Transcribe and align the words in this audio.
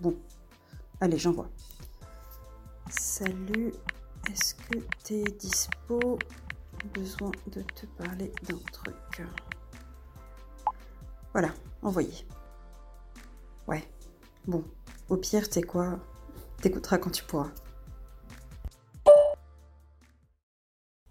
Bon, 0.00 0.16
allez, 1.00 1.18
j'en 1.18 1.32
vois. 1.32 1.48
Salut, 2.88 3.72
est-ce 4.30 4.54
que 4.54 4.78
t'es 5.02 5.24
dispo? 5.24 6.18
Besoin 6.94 7.32
de 7.48 7.62
te 7.62 7.86
parler 7.86 8.32
d'un 8.48 8.58
truc. 8.72 9.22
Voilà, 11.32 11.52
envoyé. 11.82 12.12
Ouais, 13.66 13.82
bon, 14.46 14.64
au 15.08 15.16
pire, 15.16 15.48
t'es 15.48 15.62
quoi? 15.62 15.98
T'écouteras 16.62 16.98
quand 16.98 17.10
tu 17.10 17.24
pourras. 17.24 17.50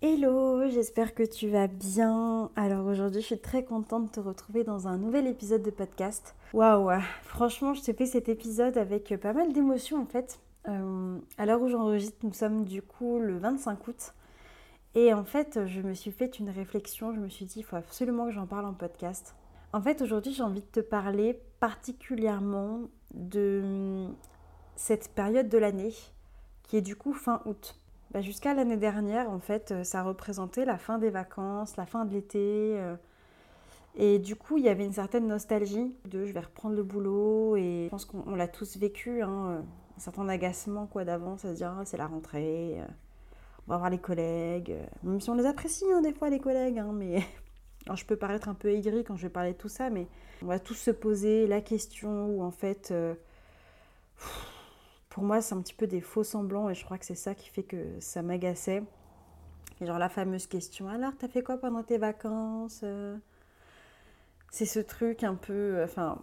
Hello, 0.09 0.66
j'espère 0.69 1.13
que 1.13 1.23
tu 1.23 1.50
vas 1.50 1.67
bien. 1.67 2.50
Alors 2.55 2.86
aujourd'hui, 2.86 3.19
je 3.19 3.25
suis 3.25 3.39
très 3.39 3.66
contente 3.66 4.05
de 4.05 4.09
te 4.11 4.19
retrouver 4.22 4.64
dans 4.64 4.88
un 4.88 4.97
nouvel 4.97 5.27
épisode 5.27 5.64
de 5.64 5.69
podcast. 5.69 6.33
Waouh, 6.53 6.97
franchement, 7.23 7.73
je 7.73 7.81
te 7.81 7.91
fais 7.91 8.05
cet 8.05 8.30
épisode 8.30 8.77
avec 8.77 9.14
pas 9.17 9.33
mal 9.33 9.52
d'émotions 9.52 10.02
en 10.02 10.05
fait. 10.05 10.39
Euh, 10.69 11.19
à 11.38 11.45
l'heure 11.45 11.61
où 11.61 11.67
j'enregistre, 11.67 12.19
nous 12.23 12.31
sommes 12.31 12.64
du 12.64 12.81
coup 12.81 13.19
le 13.19 13.38
25 13.38 13.86
août. 13.86 14.14
Et 14.95 15.14
en 15.14 15.25
fait, 15.25 15.66
je 15.66 15.81
me 15.81 15.94
suis 15.94 16.11
fait 16.11 16.39
une 16.39 16.52
réflexion, 16.52 17.14
je 17.14 17.19
me 17.19 17.27
suis 17.27 17.44
dit, 17.44 17.59
il 17.59 17.64
faut 17.64 17.75
absolument 17.75 18.27
que 18.27 18.31
j'en 18.31 18.47
parle 18.47 18.66
en 18.66 18.73
podcast. 18.73 19.36
En 19.73 19.81
fait, 19.81 20.02
aujourd'hui, 20.02 20.31
j'ai 20.31 20.44
envie 20.44 20.61
de 20.61 20.67
te 20.67 20.80
parler 20.80 21.38
particulièrement 21.59 22.80
de 23.14 24.08
cette 24.77 25.09
période 25.09 25.49
de 25.49 25.58
l'année 25.58 25.94
qui 26.64 26.77
est 26.77 26.81
du 26.81 26.95
coup 26.95 27.11
fin 27.11 27.42
août. 27.44 27.75
Bah, 28.11 28.22
jusqu'à 28.22 28.53
l'année 28.53 28.77
dernière, 28.77 29.30
en 29.30 29.39
fait, 29.39 29.72
euh, 29.72 29.83
ça 29.83 30.02
représentait 30.03 30.66
la 30.66 30.77
fin 30.77 30.97
des 30.97 31.09
vacances, 31.09 31.75
la 31.75 31.86
fin 31.86 32.05
de 32.05 32.14
l'été. 32.14 32.39
Euh. 32.39 32.95
et 33.95 34.17
du 34.19 34.36
coup, 34.36 34.58
il 34.58 34.64
y 34.64 34.69
avait 34.69 34.86
une 34.86 34.94
certaine 34.94 35.27
nostalgie 35.27 35.94
de 36.05 36.25
je 36.25 36.31
vais 36.31 36.39
reprendre 36.39 36.75
le 36.75 36.83
boulot. 36.83 37.58
Et 37.58 37.86
je 37.86 37.89
pense 37.89 38.05
qu'on 38.05 38.36
l'a 38.36 38.47
tous 38.47 38.77
vécu, 38.77 39.22
hein, 39.22 39.47
euh, 39.49 39.61
un 39.97 39.99
certain 39.99 40.30
agacement 40.30 40.88
quoi 40.88 41.03
d'avance 41.03 41.44
à 41.44 41.52
se 41.52 41.55
dire 41.58 41.75
ah, 41.77 41.83
c'est 41.86 41.97
la 41.97 42.08
rentrée, 42.08 42.77
on 43.67 43.72
va 43.72 43.77
voir 43.77 43.89
les 43.89 43.97
collègues. 43.97 44.75
Même 45.03 45.19
si 45.19 45.30
on 45.30 45.36
les 45.36 45.45
apprécie 45.45 45.86
hein, 45.94 46.02
des 46.02 46.14
fois 46.14 46.30
les 46.30 46.39
collègues, 46.39 46.80
hein, 46.80 46.92
mais 46.94 47.23
Alors, 47.86 47.97
je 47.97 48.05
peux 48.05 48.17
paraître 48.17 48.49
un 48.49 48.53
peu 48.53 48.69
aigri 48.69 49.03
quand 49.05 49.16
je 49.16 49.23
vais 49.23 49.30
parler 49.30 49.53
de 49.53 49.58
tout 49.58 49.69
ça, 49.69 49.89
mais 49.89 50.08
on 50.42 50.47
va 50.47 50.59
tous 50.59 50.73
se 50.75 50.92
poser 50.92 51.47
la 51.47 51.61
question 51.61 52.27
où 52.27 52.44
en 52.44 52.52
fait 52.52 52.94
pour 55.18 55.26
moi, 55.26 55.42
c'est 55.42 55.56
un 55.56 55.62
petit 55.62 55.73
peu 55.73 55.88
des 55.88 56.00
faux 56.00 56.23
semblants 56.23 56.70
et 56.70 56.76
je 56.76 56.86
crois 56.86 57.00
que 57.00 57.06
c'est 57.06 57.16
ça 57.16 57.34
qui 57.34 57.50
fait 57.50 57.64
que 57.64 57.88
ça 58.00 58.22
m'agaçait. 58.22 58.84
Genre 59.82 59.98
la 59.98 60.10
fameuse 60.10 60.46
question 60.46 60.88
alors, 60.90 61.12
t'as 61.18 61.28
fait 61.28 61.42
quoi 61.42 61.58
pendant 61.58 61.82
tes 61.82 61.98
vacances 61.98 62.82
euh? 62.83 63.17
C'est 64.52 64.67
ce 64.67 64.77
truc 64.77 65.23
un 65.23 65.33
peu. 65.33 65.80
Euh, 65.80 65.86
enfin, 65.86 66.22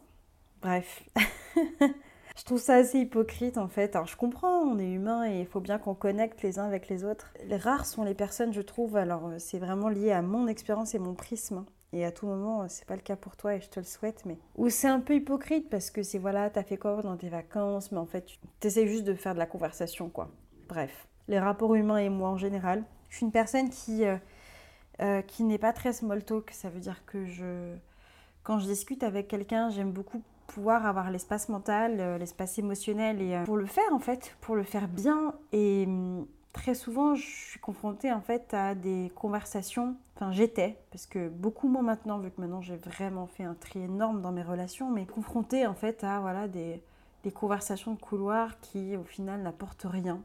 bref. 0.62 1.02
je 1.80 2.44
trouve 2.44 2.60
ça 2.60 2.76
assez 2.76 3.00
hypocrite 3.00 3.58
en 3.58 3.66
fait. 3.66 3.96
Alors 3.96 4.06
je 4.06 4.16
comprends, 4.16 4.60
on 4.60 4.78
est 4.78 4.92
humain 4.92 5.28
et 5.28 5.40
il 5.40 5.46
faut 5.46 5.58
bien 5.58 5.80
qu'on 5.80 5.96
connecte 5.96 6.42
les 6.42 6.60
uns 6.60 6.64
avec 6.64 6.88
les 6.88 7.02
autres. 7.02 7.34
Les 7.48 7.56
rares 7.56 7.86
sont 7.86 8.04
les 8.04 8.14
personnes, 8.14 8.52
je 8.52 8.62
trouve, 8.62 8.96
alors 8.96 9.26
euh, 9.26 9.38
c'est 9.40 9.58
vraiment 9.58 9.88
lié 9.88 10.12
à 10.12 10.22
mon 10.22 10.46
expérience 10.46 10.94
et 10.94 11.00
mon 11.00 11.14
prisme. 11.14 11.64
Et 11.94 12.04
à 12.04 12.10
tout 12.10 12.26
moment, 12.26 12.66
c'est 12.68 12.86
pas 12.86 12.96
le 12.96 13.02
cas 13.02 13.14
pour 13.14 13.36
toi 13.36 13.54
et 13.54 13.60
je 13.60 13.68
te 13.68 13.78
le 13.78 13.86
souhaite, 13.86 14.24
mais. 14.26 14.36
Ou 14.56 14.68
c'est 14.68 14.88
un 14.88 14.98
peu 14.98 15.14
hypocrite 15.14 15.70
parce 15.70 15.90
que 15.92 16.02
c'est 16.02 16.18
voilà, 16.18 16.50
t'as 16.50 16.64
fait 16.64 16.76
quoi 16.76 17.00
dans 17.02 17.16
tes 17.16 17.28
vacances, 17.28 17.92
mais 17.92 17.98
en 17.98 18.06
fait, 18.06 18.26
tu 18.26 18.66
essaies 18.66 18.88
juste 18.88 19.04
de 19.04 19.14
faire 19.14 19.32
de 19.32 19.38
la 19.38 19.46
conversation, 19.46 20.08
quoi. 20.08 20.28
Bref. 20.68 21.06
Les 21.28 21.38
rapports 21.38 21.76
humains 21.76 21.98
et 21.98 22.08
moi 22.08 22.30
en 22.30 22.36
général. 22.36 22.82
Je 23.10 23.18
suis 23.18 23.26
une 23.26 23.32
personne 23.32 23.70
qui, 23.70 24.04
euh, 24.04 24.16
euh, 25.00 25.22
qui 25.22 25.44
n'est 25.44 25.58
pas 25.58 25.72
très 25.72 25.92
small 25.92 26.24
talk. 26.24 26.50
Ça 26.50 26.68
veut 26.68 26.80
dire 26.80 27.06
que 27.06 27.26
je. 27.26 27.76
Quand 28.42 28.58
je 28.58 28.66
discute 28.66 29.04
avec 29.04 29.28
quelqu'un, 29.28 29.70
j'aime 29.70 29.92
beaucoup 29.92 30.20
pouvoir 30.48 30.86
avoir 30.86 31.12
l'espace 31.12 31.48
mental, 31.48 32.00
euh, 32.00 32.18
l'espace 32.18 32.58
émotionnel 32.58 33.22
et 33.22 33.40
pour 33.44 33.56
le 33.56 33.66
faire 33.66 33.92
en 33.92 34.00
fait, 34.00 34.36
pour 34.40 34.56
le 34.56 34.64
faire 34.64 34.88
bien 34.88 35.32
et 35.52 35.86
très 36.54 36.74
souvent, 36.74 37.14
je 37.14 37.26
suis 37.26 37.60
confrontée 37.60 38.10
en 38.10 38.22
fait 38.22 38.54
à 38.54 38.74
des 38.74 39.12
conversations. 39.14 39.96
Enfin, 40.14 40.32
j'étais, 40.32 40.78
parce 40.90 41.04
que 41.04 41.28
beaucoup 41.28 41.68
moins 41.68 41.82
maintenant, 41.82 42.18
vu 42.18 42.30
que 42.30 42.40
maintenant 42.40 42.62
j'ai 42.62 42.76
vraiment 42.76 43.26
fait 43.26 43.44
un 43.44 43.54
tri 43.54 43.80
énorme 43.80 44.22
dans 44.22 44.32
mes 44.32 44.42
relations, 44.42 44.90
mais 44.90 45.04
confrontée 45.04 45.66
en 45.66 45.74
fait 45.74 46.02
à 46.02 46.20
voilà 46.20 46.48
des, 46.48 46.82
conversations 47.34 47.94
de 47.94 48.00
couloir 48.00 48.60
qui 48.60 48.96
au 48.96 49.02
final 49.02 49.42
n'apportent 49.42 49.86
rien 49.88 50.22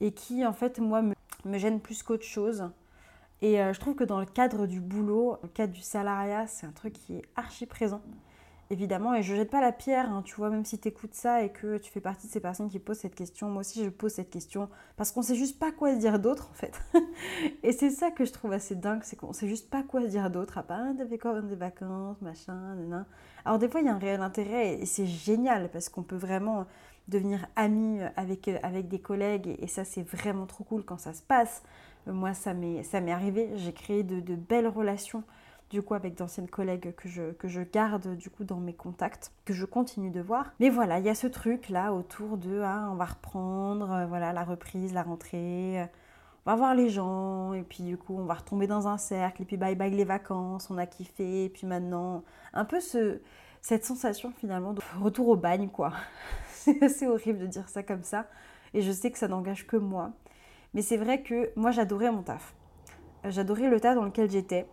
et 0.00 0.12
qui 0.12 0.44
en 0.44 0.52
fait 0.52 0.80
moi 0.80 1.00
me, 1.00 1.14
me 1.44 1.58
gênent 1.58 1.80
plus 1.80 2.02
qu'autre 2.02 2.24
chose. 2.24 2.68
Et 3.40 3.60
euh, 3.60 3.72
je 3.72 3.80
trouve 3.80 3.94
que 3.94 4.04
dans 4.04 4.20
le 4.20 4.26
cadre 4.26 4.66
du 4.66 4.80
boulot, 4.80 5.38
le 5.42 5.48
cadre 5.48 5.72
du 5.72 5.80
salariat, 5.80 6.46
c'est 6.46 6.66
un 6.66 6.72
truc 6.72 6.92
qui 6.92 7.14
est 7.14 7.22
archi 7.34 7.66
présent 7.66 8.02
évidemment, 8.72 9.14
et 9.14 9.22
je 9.22 9.34
jette 9.34 9.50
pas 9.50 9.60
la 9.60 9.70
pierre, 9.70 10.10
hein, 10.10 10.22
tu 10.24 10.34
vois, 10.34 10.48
même 10.48 10.64
si 10.64 10.78
tu 10.78 10.88
écoutes 10.88 11.14
ça 11.14 11.42
et 11.42 11.50
que 11.50 11.76
tu 11.76 11.92
fais 11.92 12.00
partie 12.00 12.26
de 12.26 12.32
ces 12.32 12.40
personnes 12.40 12.70
qui 12.70 12.78
posent 12.78 12.98
cette 12.98 13.14
question, 13.14 13.48
moi 13.50 13.60
aussi 13.60 13.84
je 13.84 13.90
pose 13.90 14.12
cette 14.12 14.30
question, 14.30 14.68
parce 14.96 15.12
qu'on 15.12 15.20
sait 15.20 15.34
juste 15.34 15.58
pas 15.58 15.72
quoi 15.72 15.94
dire 15.94 16.18
d'autre 16.18 16.48
en 16.50 16.54
fait. 16.54 16.80
et 17.62 17.72
c'est 17.72 17.90
ça 17.90 18.10
que 18.10 18.24
je 18.24 18.32
trouve 18.32 18.52
assez 18.52 18.74
dingue, 18.74 19.02
c'est 19.04 19.16
qu'on 19.16 19.34
sait 19.34 19.46
juste 19.46 19.68
pas 19.68 19.82
quoi 19.82 20.04
dire 20.06 20.30
d'autre, 20.30 20.56
à 20.56 20.62
part 20.62 20.80
ah, 20.82 20.92
t'avais 20.96 21.18
quoi 21.18 21.40
des 21.42 21.54
vacances, 21.54 22.20
machin, 22.22 22.74
nan. 22.76 23.04
Alors 23.44 23.58
des 23.58 23.68
fois 23.68 23.80
il 23.80 23.86
y 23.86 23.90
a 23.90 23.94
un 23.94 23.98
réel 23.98 24.22
intérêt 24.22 24.80
et 24.80 24.86
c'est 24.86 25.06
génial 25.06 25.70
parce 25.70 25.88
qu'on 25.88 26.02
peut 26.02 26.16
vraiment 26.16 26.66
devenir 27.08 27.46
amis 27.56 28.00
avec, 28.16 28.48
avec 28.62 28.88
des 28.88 29.00
collègues 29.00 29.56
et, 29.60 29.66
ça 29.66 29.84
c'est 29.84 30.02
vraiment 30.02 30.46
trop 30.46 30.64
cool 30.64 30.82
quand 30.82 30.98
ça 30.98 31.12
se 31.12 31.22
passe. 31.22 31.62
Moi 32.06 32.32
ça 32.32 32.54
m'est 32.54 33.12
arrivé, 33.12 33.50
j'ai 33.56 33.72
créé 33.74 34.02
de, 34.02 34.20
de 34.20 34.34
belles 34.34 34.68
relations 34.68 35.24
du 35.72 35.80
coup 35.82 35.94
avec 35.94 36.14
d'anciennes 36.14 36.50
collègues 36.50 36.94
que 36.94 37.08
je, 37.08 37.32
que 37.32 37.48
je 37.48 37.62
garde 37.62 38.14
du 38.16 38.28
coup 38.28 38.44
dans 38.44 38.58
mes 38.58 38.74
contacts, 38.74 39.32
que 39.46 39.54
je 39.54 39.64
continue 39.64 40.10
de 40.10 40.20
voir. 40.20 40.52
Mais 40.60 40.68
voilà, 40.68 40.98
il 40.98 41.06
y 41.06 41.08
a 41.08 41.14
ce 41.14 41.26
truc 41.26 41.70
là 41.70 41.94
autour 41.94 42.36
de 42.36 42.60
ah, 42.62 42.88
on 42.92 42.94
va 42.94 43.06
reprendre, 43.06 43.90
euh, 43.90 44.06
voilà, 44.06 44.34
la 44.34 44.44
reprise, 44.44 44.92
la 44.92 45.02
rentrée, 45.02 45.80
euh, 45.80 45.86
on 46.44 46.50
va 46.50 46.56
voir 46.56 46.74
les 46.74 46.90
gens, 46.90 47.54
et 47.54 47.62
puis 47.62 47.84
du 47.84 47.96
coup 47.96 48.14
on 48.18 48.26
va 48.26 48.34
retomber 48.34 48.66
dans 48.66 48.86
un 48.86 48.98
cercle, 48.98 49.42
et 49.42 49.44
puis 49.46 49.56
bye 49.56 49.74
bye 49.74 49.90
les 49.90 50.04
vacances, 50.04 50.70
on 50.70 50.76
a 50.76 50.86
kiffé, 50.86 51.46
et 51.46 51.48
puis 51.48 51.66
maintenant, 51.66 52.22
un 52.52 52.66
peu 52.66 52.80
ce, 52.80 53.20
cette 53.62 53.86
sensation 53.86 54.30
finalement 54.36 54.74
de 54.74 54.82
retour 55.00 55.28
au 55.28 55.36
bagne 55.36 55.68
quoi. 55.70 55.94
C'est 56.48 56.82
assez 56.82 57.06
horrible 57.06 57.38
de 57.38 57.46
dire 57.46 57.68
ça 57.70 57.82
comme 57.82 58.02
ça, 58.02 58.26
et 58.74 58.82
je 58.82 58.92
sais 58.92 59.10
que 59.10 59.18
ça 59.18 59.26
n'engage 59.26 59.66
que 59.66 59.78
moi. 59.78 60.12
Mais 60.74 60.82
c'est 60.82 60.96
vrai 60.96 61.22
que 61.22 61.50
moi 61.56 61.70
j'adorais 61.70 62.10
mon 62.10 62.22
taf. 62.22 62.54
J'adorais 63.24 63.68
le 63.68 63.80
tas 63.80 63.94
dans 63.94 64.04
lequel 64.04 64.30
j'étais. 64.30 64.66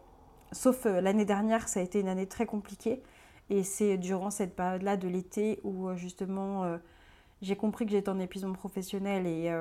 Sauf 0.52 0.86
euh, 0.86 1.00
l'année 1.00 1.26
dernière, 1.26 1.68
ça 1.68 1.80
a 1.80 1.84
été 1.84 2.00
une 2.00 2.08
année 2.08 2.28
très 2.28 2.46
compliquée. 2.46 3.04
Et 3.50 3.64
c'est 3.64 3.98
durant 3.98 4.30
cette 4.30 4.56
période-là 4.56 4.98
de 4.98 5.08
l'été 5.08 5.60
où 5.64 5.88
euh, 5.88 5.96
justement 5.96 6.64
euh, 6.64 6.78
j'ai 7.42 7.56
compris 7.56 7.86
que 7.86 7.92
j'étais 7.92 8.10
en 8.10 8.20
épuisement 8.20 8.54
professionnel. 8.54 9.28
Et 9.28 9.52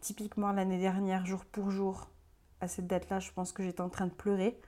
typiquement 0.00 0.52
l'année 0.52 0.78
dernière, 0.78 1.26
jour 1.26 1.44
pour 1.44 1.70
jour, 1.70 2.08
à 2.60 2.68
cette 2.68 2.86
date-là, 2.86 3.20
je 3.20 3.30
pense 3.32 3.52
que 3.52 3.62
j'étais 3.62 3.82
en 3.82 3.90
train 3.90 4.06
de 4.06 4.12
pleurer. 4.12 4.58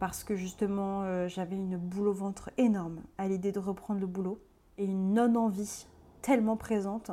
Parce 0.00 0.22
que 0.22 0.36
justement, 0.36 1.28
j'avais 1.28 1.56
une 1.56 1.78
boule 1.78 2.08
au 2.08 2.12
ventre 2.12 2.50
énorme 2.58 3.00
à 3.16 3.26
l'idée 3.26 3.52
de 3.52 3.58
reprendre 3.58 4.00
le 4.00 4.06
boulot. 4.06 4.38
Et 4.76 4.84
une 4.84 5.14
non-envie 5.14 5.86
tellement 6.20 6.58
présente 6.58 7.10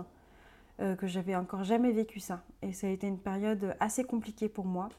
que 0.77 1.07
j'avais 1.07 1.37
encore 1.37 1.63
jamais 1.63 1.93
vécu 1.93 2.19
ça. 2.19 2.43
Et 2.61 2.73
ça 2.73 2.87
a 2.87 2.89
été 2.89 3.07
une 3.07 3.19
période 3.19 3.77
assez 3.79 4.03
compliquée 4.03 4.49
pour 4.49 4.65
moi, 4.65 4.89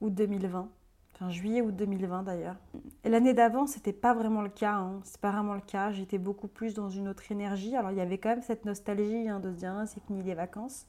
août 0.00 0.14
2020 0.14 0.70
enfin 1.16 1.30
juillet 1.30 1.62
ou 1.62 1.72
2020 1.72 2.22
d'ailleurs. 2.22 2.56
L'année 3.04 3.34
d'avant, 3.34 3.66
c'était 3.66 3.92
pas 3.92 4.14
vraiment 4.14 4.42
le 4.42 4.48
cas, 4.48 4.74
hein. 4.74 5.00
c'est 5.04 5.20
pas 5.20 5.30
vraiment 5.30 5.54
le 5.54 5.60
cas. 5.60 5.90
J'étais 5.92 6.18
beaucoup 6.18 6.48
plus 6.48 6.74
dans 6.74 6.90
une 6.90 7.08
autre 7.08 7.32
énergie. 7.32 7.74
Alors 7.74 7.90
il 7.90 7.96
y 7.96 8.00
avait 8.00 8.18
quand 8.18 8.28
même 8.28 8.42
cette 8.42 8.64
nostalgie 8.64 9.28
hein, 9.28 9.40
de 9.40 9.50
se 9.50 9.56
dire 9.56 9.74
ah, 9.76 9.86
c'est 9.86 10.02
fini 10.04 10.22
les 10.22 10.34
vacances, 10.34 10.86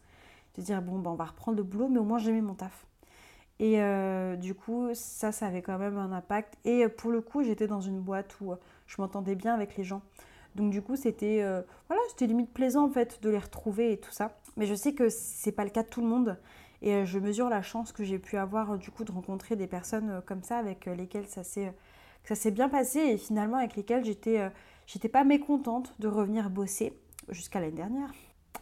de 0.55 0.61
se 0.61 0.65
dire 0.65 0.81
bon 0.81 0.99
ben 0.99 1.11
on 1.11 1.15
va 1.15 1.25
reprendre 1.25 1.57
le 1.57 1.63
boulot, 1.63 1.87
mais 1.87 1.99
au 1.99 2.03
moins 2.03 2.19
j'ai 2.19 2.31
mis 2.31 2.41
mon 2.41 2.53
taf. 2.53 2.85
Et 3.59 3.81
euh, 3.81 4.35
du 4.35 4.53
coup, 4.53 4.89
ça, 4.93 5.31
ça 5.31 5.47
avait 5.47 5.61
quand 5.61 5.79
même 5.79 5.97
un 5.97 6.11
impact. 6.11 6.57
Et 6.63 6.85
euh, 6.85 6.89
pour 6.89 7.11
le 7.11 7.21
coup, 7.21 7.43
j'étais 7.43 7.65
dans 7.65 7.81
une 7.81 7.99
boîte 7.99 8.35
où 8.39 8.51
euh, 8.51 8.57
je 8.85 9.01
m'entendais 9.01 9.35
bien 9.35 9.53
avec 9.53 9.77
les 9.77 9.83
gens. 9.83 10.01
Donc 10.55 10.71
du 10.71 10.81
coup, 10.81 10.95
c'était 10.95 11.43
voilà, 11.87 12.01
c'était 12.09 12.25
limite 12.25 12.51
plaisant 12.51 12.85
en 12.85 12.89
fait 12.89 13.21
de 13.21 13.29
les 13.29 13.37
retrouver 13.37 13.91
et 13.91 13.97
tout 13.99 14.11
ça. 14.11 14.39
Mais 14.55 14.65
je 14.65 14.73
sais 14.73 14.93
que 14.93 15.07
c'est 15.07 15.51
pas 15.51 15.63
le 15.63 15.69
cas 15.69 15.83
de 15.83 15.87
tout 15.87 16.01
le 16.01 16.07
monde. 16.07 16.35
Et 16.81 16.93
euh, 16.93 17.05
je 17.05 17.19
mesure 17.19 17.49
la 17.49 17.61
chance 17.61 17.91
que 17.91 18.03
j'ai 18.03 18.19
pu 18.19 18.37
avoir 18.37 18.71
euh, 18.71 18.77
du 18.77 18.91
coup 18.91 19.03
de 19.03 19.11
rencontrer 19.11 19.55
des 19.55 19.67
personnes 19.67 20.09
euh, 20.09 20.21
comme 20.21 20.43
ça 20.43 20.57
avec 20.57 20.85
lesquelles 20.85 21.27
ça 21.27 21.43
s'est 21.43 21.73
ça 22.23 22.35
s'est 22.35 22.51
bien 22.51 22.67
passé 22.67 22.99
et 22.99 23.17
finalement 23.17 23.57
avec 23.57 23.75
lesquelles 23.77 24.03
j'étais 24.03 24.51
j'étais 24.85 25.07
pas 25.07 25.23
mécontente 25.23 25.95
de 25.99 26.09
revenir 26.09 26.49
bosser 26.49 26.99
jusqu'à 27.29 27.61
l'année 27.61 27.71
dernière. 27.71 28.11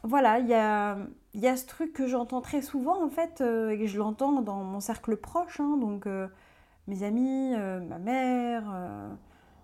Voilà, 0.03 0.37
il 0.37 0.47
y 0.47 0.53
a, 0.53 0.97
y 1.33 1.47
a 1.47 1.57
ce 1.57 1.65
truc 1.65 1.91
que 1.91 2.05
j'entends 2.05 2.41
très 2.41 2.61
souvent 2.61 3.03
en 3.03 3.09
fait, 3.09 3.41
et 3.41 3.79
que 3.79 3.87
je 3.87 3.97
l'entends 3.97 4.41
dans 4.43 4.63
mon 4.63 4.79
cercle 4.81 5.17
proche, 5.17 5.59
hein, 5.59 5.77
donc 5.77 6.07
mes 6.87 7.01
amis, 7.01 7.55
ma 7.55 7.97
mère, 7.97 8.65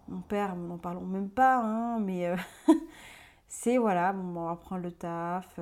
mon 0.08 0.22
père, 0.22 0.56
n'en 0.56 0.80
parlons 0.80 1.02
même 1.02 1.30
pas, 1.30 1.58
hein, 1.58 2.00
mais 2.00 2.34
c'est 3.48 3.78
voilà, 3.78 4.14
bon, 4.14 4.40
on 4.40 4.46
va 4.48 4.56
prendre 4.56 4.82
le 4.82 4.92
taf, 4.92 5.60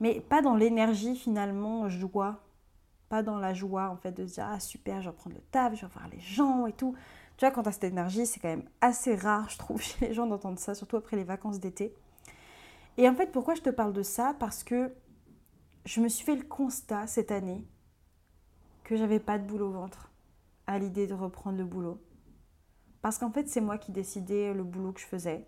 mais 0.00 0.20
pas 0.20 0.42
dans 0.42 0.54
l'énergie 0.54 1.16
finalement, 1.16 1.88
joie, 1.88 2.40
pas 3.08 3.22
dans 3.22 3.38
la 3.38 3.54
joie 3.54 3.88
en 3.88 3.96
fait 3.96 4.12
de 4.12 4.26
se 4.26 4.34
dire 4.34 4.46
ah 4.50 4.60
super, 4.60 5.02
je 5.02 5.10
vais 5.10 5.16
prendre 5.16 5.36
le 5.36 5.42
taf, 5.50 5.74
je 5.74 5.82
vais 5.82 5.92
voir 5.92 6.08
les 6.08 6.20
gens 6.20 6.66
et 6.66 6.72
tout. 6.72 6.94
Tu 7.36 7.44
vois, 7.44 7.52
quand 7.52 7.62
tu 7.62 7.68
as 7.68 7.72
cette 7.72 7.84
énergie, 7.84 8.26
c'est 8.26 8.40
quand 8.40 8.48
même 8.48 8.68
assez 8.80 9.14
rare, 9.14 9.48
je 9.48 9.58
trouve, 9.58 9.80
chez 9.82 10.08
les 10.08 10.14
gens 10.14 10.26
d'entendre 10.26 10.58
ça, 10.58 10.74
surtout 10.74 10.96
après 10.96 11.16
les 11.16 11.24
vacances 11.24 11.60
d'été. 11.60 11.94
Et 12.96 13.08
en 13.08 13.14
fait, 13.14 13.30
pourquoi 13.30 13.54
je 13.54 13.62
te 13.62 13.70
parle 13.70 13.92
de 13.92 14.02
ça? 14.02 14.34
Parce 14.40 14.64
que 14.64 14.92
je 15.84 16.00
me 16.00 16.08
suis 16.08 16.24
fait 16.24 16.34
le 16.34 16.42
constat 16.42 17.06
cette 17.06 17.30
année 17.30 17.64
que 18.82 18.96
j'avais 18.96 19.20
pas 19.20 19.38
de 19.38 19.46
boule 19.46 19.62
au 19.62 19.70
ventre 19.70 20.10
à 20.66 20.78
l'idée 20.78 21.06
de 21.06 21.14
reprendre 21.14 21.58
le 21.58 21.64
boulot. 21.64 22.02
Parce 23.02 23.18
qu'en 23.18 23.30
fait, 23.30 23.48
c'est 23.48 23.60
moi 23.60 23.78
qui 23.78 23.92
décidais 23.92 24.52
le 24.52 24.64
boulot 24.64 24.92
que 24.92 25.00
je 25.00 25.06
faisais. 25.06 25.46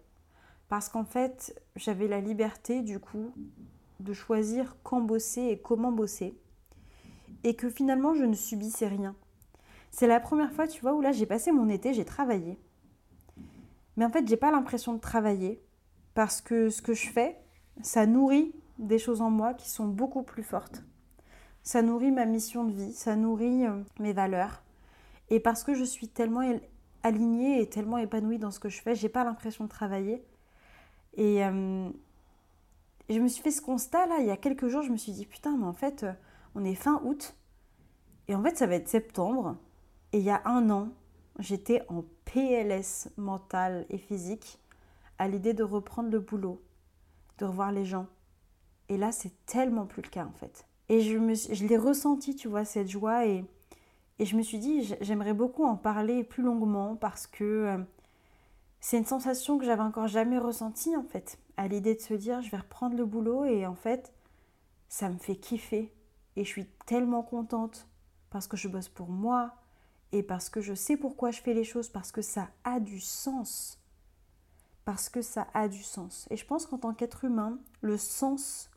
Parce 0.69 0.89
qu'en 0.89 1.05
fait, 1.05 1.61
j'avais 1.75 2.07
la 2.07 2.21
liberté, 2.21 2.83
du 2.83 3.01
coup, 3.01 3.35
de 4.01 4.13
choisir 4.13 4.77
quand 4.83 5.01
bosser 5.01 5.43
et 5.43 5.59
comment 5.59 5.93
bosser. 5.93 6.39
Et 7.45 7.55
que 7.55 7.71
finalement, 7.71 8.15
je 8.15 8.25
ne 8.25 8.35
subissais 8.35 8.89
rien. 8.89 9.15
C'est 9.91 10.07
la 10.07 10.21
première 10.21 10.53
fois, 10.53 10.67
tu 10.67 10.81
vois, 10.81 10.95
où 10.95 11.01
là, 11.01 11.13
j'ai 11.13 11.27
passé 11.27 11.53
mon 11.53 11.69
été, 11.69 11.95
j'ai 11.95 12.05
travaillé. 12.05 12.59
Mais 13.97 14.05
en 14.05 14.11
fait, 14.11 14.27
j'ai 14.27 14.37
pas 14.37 14.51
l'impression 14.51 14.95
de 14.95 15.01
travailler 15.01 15.63
parce 16.15 16.41
que 16.41 16.71
ce 16.71 16.83
que 16.83 16.95
je 16.95 17.09
fais, 17.09 17.37
ça 17.83 18.07
nourrit 18.07 18.55
des 18.79 18.99
choses 18.99 19.21
en 19.21 19.31
moi 19.31 19.55
qui 19.55 19.69
sont 19.69 19.87
beaucoup 19.87 20.23
plus 20.23 20.43
fortes. 20.43 20.83
Ça 21.63 21.83
nourrit 21.83 22.11
ma 22.11 22.25
mission 22.25 22.65
de 22.65 22.73
vie, 22.73 22.93
ça 22.93 23.17
nourrit 23.17 23.67
euh, 23.67 23.83
mes 23.99 24.13
valeurs. 24.13 24.63
Et 25.29 25.41
parce 25.41 25.63
que 25.63 25.75
je 25.75 25.85
suis 25.85 26.09
tellement 26.09 26.43
alignée 27.03 27.61
et 27.61 27.69
tellement 27.69 27.99
épanouie 27.99 28.39
dans 28.39 28.51
ce 28.51 28.61
que 28.61 28.69
je 28.69 28.81
fais, 28.81 28.95
j'ai 28.95 29.09
pas 29.09 29.25
l'impression 29.25 29.65
de 29.65 29.69
travailler. 29.69 30.25
Et, 31.17 31.45
euh, 31.45 31.91
je 33.15 33.21
me 33.21 33.29
suis 33.29 33.43
fait 33.43 33.51
ce 33.51 33.63
constat 33.63 34.07
là, 34.07 34.19
il 34.21 34.27
y 34.27 34.31
a 34.31 34.37
quelques 34.37 34.69
jours, 34.69 34.83
je 34.83 34.91
me 34.91 34.97
suis 34.97 35.13
dit 35.13 35.27
putain, 35.27 35.57
mais 35.57 35.67
en 35.67 35.73
fait, 35.73 36.05
euh, 36.05 36.13
on 36.55 36.65
est 36.65 36.75
fin 36.75 37.01
août. 37.05 37.37
Et 38.29 38.35
en 38.35 38.43
fait, 38.43 38.57
ça 38.57 38.67
va 38.67 38.77
être 38.77 38.89
septembre. 38.89 39.57
Et 40.13 40.19
il 40.19 40.25
y 40.25 40.31
a 40.31 40.43
un 40.45 40.71
an, 40.71 40.89
j'étais 41.39 41.83
en 41.89 42.05
PLS 42.25 43.09
mental 43.17 43.87
et 43.91 43.99
physique 43.99 44.59
à 45.19 45.29
l'idée 45.29 45.55
de 45.55 45.63
reprendre 45.63 46.11
le 46.11 46.21
boulot, 46.21 46.63
de 47.39 47.45
revoir 47.45 47.73
les 47.73 47.85
gens. 47.85 48.07
Et 48.89 48.97
là, 48.97 49.13
c'est 49.13 49.33
tellement 49.47 49.87
plus 49.87 50.03
le 50.03 50.09
cas 50.09 50.25
en 50.25 50.33
fait. 50.33 50.67
Et 50.89 51.01
je, 51.01 51.17
je 51.53 51.67
l'ai 51.67 51.77
ressenti, 51.77 52.35
tu 52.35 52.49
vois, 52.49 52.65
cette 52.65 52.89
joie. 52.89 53.27
Et, 53.27 53.45
et 54.19 54.25
je 54.25 54.37
me 54.37 54.43
suis 54.43 54.59
dit, 54.59 54.95
j'aimerais 55.01 55.35
beaucoup 55.35 55.65
en 55.65 55.77
parler 55.77 56.25
plus 56.25 56.43
longuement 56.43 56.97
parce 56.97 57.27
que 57.27 57.45
euh, 57.45 57.79
c'est 58.81 58.99
une 58.99 59.05
sensation 59.05 59.59
que 59.59 59.65
j'avais 59.65 59.83
encore 59.83 60.09
jamais 60.09 60.39
ressentie 60.39 60.97
en 60.97 61.05
fait. 61.05 61.39
À 61.57 61.69
l'idée 61.69 61.95
de 61.95 62.01
se 62.01 62.15
dire, 62.15 62.43
je 62.43 62.51
vais 62.51 62.59
reprendre 62.59 62.97
le 62.97 63.05
boulot 63.05 63.45
et 63.45 63.67
en 63.67 63.75
fait, 63.75 64.13
ça 64.89 65.09
me 65.09 65.19
fait 65.19 65.37
kiffer. 65.37 65.93
Et 66.37 66.45
je 66.45 66.49
suis 66.49 66.67
tellement 66.87 67.23
contente 67.23 67.87
parce 68.31 68.47
que 68.47 68.57
je 68.57 68.69
bosse 68.69 68.89
pour 68.89 69.09
moi 69.09 69.53
et 70.13 70.23
parce 70.23 70.49
que 70.49 70.61
je 70.61 70.75
sais 70.75 70.97
pourquoi 70.97 71.31
je 71.31 71.41
fais 71.41 71.55
les 71.55 71.65
choses, 71.65 71.89
parce 71.89 72.13
que 72.13 72.23
ça 72.23 72.49
a 72.65 72.81
du 72.81 73.01
sens 73.01 73.81
parce 74.91 75.09
que 75.09 75.23
ça 75.23 75.47
a 75.55 75.69
du 75.69 75.85
sens. 75.85 76.27
Et 76.31 76.37
je 76.37 76.45
pense 76.45 76.67
qu'en 76.67 76.79
tant 76.79 76.95
qu'être 76.95 77.25
humain, 77.25 77.59
le 77.81 77.97
sens, 77.97 78.71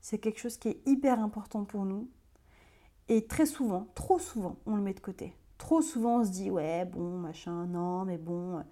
c'est 0.00 0.18
quelque 0.18 0.40
chose 0.40 0.56
qui 0.56 0.68
est 0.68 0.80
hyper 0.86 1.20
important 1.20 1.64
pour 1.64 1.84
nous. 1.84 2.08
Et 3.08 3.26
très 3.26 3.44
souvent, 3.44 3.88
trop 3.94 4.18
souvent, 4.18 4.56
on 4.64 4.76
le 4.76 4.82
met 4.82 4.94
de 4.94 5.00
côté. 5.00 5.36
Trop 5.58 5.82
souvent, 5.82 6.20
on 6.20 6.24
se 6.24 6.30
dit, 6.30 6.50
ouais, 6.50 6.86
bon, 6.86 7.18
machin, 7.18 7.66
non, 7.66 8.06
mais 8.06 8.16
bon, 8.16 8.64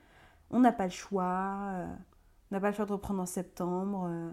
on 0.50 0.60
n'a 0.60 0.72
pas 0.72 0.84
le 0.84 0.90
choix, 0.90 1.70
euh, 1.72 1.86
on 2.50 2.54
n'a 2.54 2.60
pas 2.60 2.70
le 2.70 2.76
choix 2.76 2.86
de 2.86 2.92
reprendre 2.92 3.20
en 3.20 3.26
septembre. 3.26 4.06
Euh. 4.08 4.30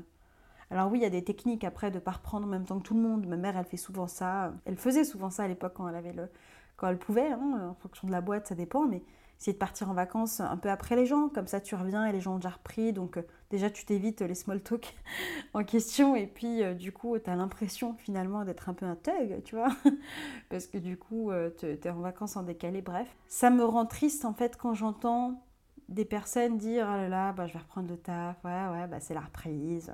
Alors 0.72 0.92
oui, 0.92 1.00
il 1.00 1.04
y 1.04 1.06
a 1.06 1.10
des 1.10 1.24
techniques 1.24 1.64
après 1.64 1.92
de 1.92 1.96
ne 1.96 2.00
pas 2.00 2.12
reprendre 2.12 2.46
en 2.46 2.50
même 2.50 2.66
temps 2.66 2.80
que 2.80 2.84
tout 2.84 2.96
le 2.96 3.02
monde. 3.02 3.28
Ma 3.28 3.38
mère, 3.38 3.58
elle 3.58 3.66
fait 3.66 3.78
souvent 3.78 4.08
ça. 4.08 4.54
Elle 4.66 4.78
faisait 4.78 5.04
souvent 5.04 5.30
ça 5.30 5.44
à 5.44 5.48
l'époque 5.48 5.74
quand 5.76 5.88
elle 5.88 5.96
avait 5.96 6.14
le, 6.14 6.30
quand 6.78 6.88
elle 6.88 6.98
pouvait, 6.98 7.32
hein, 7.32 7.70
en 7.70 7.76
fonction 7.76 8.08
de 8.08 8.12
la 8.12 8.22
boîte, 8.22 8.48
ça 8.48 8.56
dépend. 8.56 8.86
Mais 8.88 9.04
essayer 9.38 9.54
de 9.54 9.60
partir 9.60 9.90
en 9.92 9.94
vacances 9.94 10.40
un 10.40 10.58
peu 10.58 10.70
après 10.70 10.96
les 10.96 11.06
gens, 11.06 11.28
comme 11.28 11.46
ça 11.46 11.60
tu 11.60 11.76
reviens 11.76 12.06
et 12.06 12.14
les 12.14 12.22
gens 12.22 12.36
ont 12.36 12.38
déjà 12.38 12.52
repris, 12.52 12.94
donc 12.94 13.18
euh, 13.18 13.28
déjà 13.50 13.70
tu 13.70 13.86
t'évites 13.86 14.22
les 14.22 14.34
small 14.34 14.62
talk 14.62 14.96
en 15.54 15.66
question, 15.66 16.16
et 16.16 16.26
puis 16.26 16.64
du 16.76 16.94
coup 16.94 17.20
tu 17.20 17.30
as 17.30 17.36
l'impression 17.36 17.96
finalement 17.96 18.46
d'être 18.46 18.70
un 18.70 18.74
peu 18.74 18.86
un 18.86 18.96
thug, 18.96 19.44
tu 19.44 19.56
vois, 19.56 19.76
parce 20.50 20.68
que 20.68 20.78
du 20.78 20.98
coup 20.98 21.32
tu 21.58 21.66
es 21.66 21.90
en 21.90 22.00
vacances 22.00 22.38
en 22.38 22.44
décalé, 22.44 22.82
bref. 22.82 23.14
Ça 23.28 23.50
me 23.50 23.66
rend 23.66 23.86
triste 23.86 24.24
en 24.24 24.34
fait 24.34 24.56
quand 24.56 24.74
j'entends 24.74 25.44
des 25.90 26.06
personnes 26.06 26.58
dire 26.58 26.90
ah 26.90 26.98
là 26.98 27.10
là, 27.10 27.34
bah, 27.34 27.48
je 27.48 27.54
vais 27.54 27.60
reprendre 27.60 27.90
le 27.90 27.98
taf, 27.98 28.44
ouais, 28.44 28.68
ouais, 28.72 28.88
bah, 28.88 29.00
c'est 29.00 29.14
la 29.14 29.22
reprise. 29.22 29.94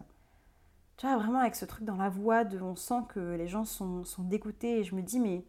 Tu 0.97 1.07
vois, 1.07 1.17
vraiment 1.17 1.39
avec 1.39 1.55
ce 1.55 1.65
truc 1.65 1.83
dans 1.83 1.97
la 1.97 2.09
voix, 2.09 2.43
de, 2.43 2.59
on 2.61 2.75
sent 2.75 3.03
que 3.09 3.35
les 3.35 3.47
gens 3.47 3.65
sont, 3.65 4.03
sont 4.03 4.23
dégoûtés, 4.23 4.79
et 4.79 4.83
je 4.83 4.95
me 4.95 5.01
dis, 5.01 5.19
mais 5.19 5.45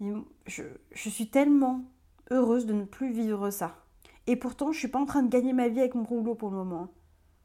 je, 0.46 0.62
je 0.92 1.08
suis 1.08 1.30
tellement 1.30 1.84
heureuse 2.30 2.66
de 2.66 2.72
ne 2.72 2.84
plus 2.84 3.12
vivre 3.12 3.50
ça. 3.50 3.76
Et 4.26 4.36
pourtant, 4.36 4.72
je 4.72 4.78
suis 4.78 4.88
pas 4.88 5.00
en 5.00 5.06
train 5.06 5.22
de 5.22 5.28
gagner 5.28 5.52
ma 5.52 5.68
vie 5.68 5.80
avec 5.80 5.94
mon 5.94 6.02
boulot 6.02 6.34
pour 6.34 6.50
le 6.50 6.56
moment. 6.56 6.88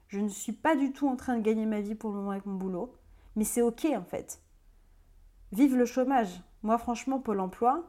Je 0.07 0.19
ne 0.19 0.29
suis 0.29 0.51
pas 0.53 0.75
du 0.75 0.93
tout 0.93 1.07
en 1.07 1.15
train 1.15 1.37
de 1.37 1.41
gagner 1.41 1.65
ma 1.65 1.81
vie 1.81 1.95
pour 1.95 2.11
le 2.11 2.17
moment 2.17 2.31
avec 2.31 2.45
mon 2.45 2.55
boulot. 2.55 2.93
Mais 3.35 3.43
c'est 3.43 3.61
ok 3.61 3.85
en 3.95 4.03
fait. 4.03 4.41
Vive 5.51 5.75
le 5.75 5.85
chômage. 5.85 6.41
Moi, 6.63 6.77
franchement, 6.77 7.19
Pôle 7.19 7.39
emploi, 7.39 7.83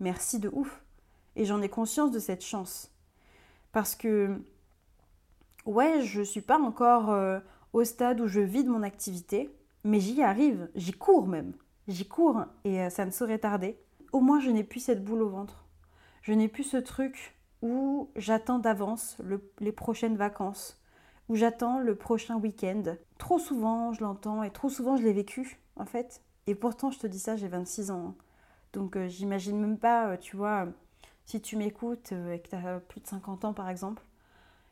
merci 0.00 0.38
de 0.38 0.50
ouf. 0.52 0.82
Et 1.34 1.44
j'en 1.44 1.62
ai 1.62 1.68
conscience 1.68 2.10
de 2.10 2.18
cette 2.18 2.44
chance. 2.44 2.91
Parce 3.72 3.94
que, 3.94 4.40
ouais, 5.66 6.02
je 6.02 6.20
ne 6.20 6.24
suis 6.24 6.40
pas 6.40 6.58
encore 6.58 7.10
euh, 7.10 7.40
au 7.72 7.84
stade 7.84 8.20
où 8.20 8.28
je 8.28 8.40
vide 8.40 8.68
mon 8.68 8.82
activité, 8.82 9.50
mais 9.84 10.00
j'y 10.00 10.22
arrive, 10.22 10.68
j'y 10.74 10.92
cours 10.92 11.26
même. 11.26 11.54
J'y 11.88 12.06
cours 12.06 12.44
et 12.64 12.80
euh, 12.82 12.90
ça 12.90 13.04
ne 13.04 13.10
saurait 13.10 13.38
tarder. 13.38 13.78
Au 14.12 14.20
moins, 14.20 14.40
je 14.40 14.50
n'ai 14.50 14.64
plus 14.64 14.80
cette 14.80 15.04
boule 15.04 15.22
au 15.22 15.28
ventre 15.28 15.62
je 16.22 16.32
n'ai 16.32 16.48
plus 16.48 16.64
ce 16.64 16.76
truc 16.76 17.36
où 17.60 18.10
j'attends 18.16 18.58
d'avance 18.58 19.18
les 19.60 19.72
prochaines 19.72 20.16
vacances, 20.16 20.80
où 21.28 21.36
j'attends 21.36 21.78
le 21.78 21.94
prochain 21.94 22.36
week-end. 22.36 22.82
Trop 23.18 23.38
souvent, 23.38 23.92
je 23.92 24.02
l'entends 24.02 24.42
et 24.42 24.50
trop 24.50 24.68
souvent, 24.68 24.96
je 24.96 25.02
l'ai 25.02 25.12
vécu, 25.12 25.60
en 25.76 25.84
fait. 25.84 26.22
Et 26.46 26.54
pourtant, 26.54 26.90
je 26.90 26.98
te 26.98 27.06
dis 27.06 27.18
ça, 27.18 27.36
j'ai 27.36 27.48
26 27.48 27.90
ans. 27.90 28.06
Hein. 28.08 28.14
Donc, 28.72 28.96
euh, 28.96 29.06
j'imagine 29.08 29.60
même 29.60 29.78
pas, 29.78 30.16
tu 30.16 30.36
vois, 30.36 30.66
si 31.26 31.40
tu 31.40 31.56
m'écoutes 31.56 32.12
euh, 32.12 32.34
et 32.34 32.40
que 32.40 32.48
tu 32.48 32.56
as 32.56 32.80
plus 32.80 33.00
de 33.00 33.06
50 33.06 33.44
ans, 33.44 33.52
par 33.52 33.68
exemple, 33.68 34.02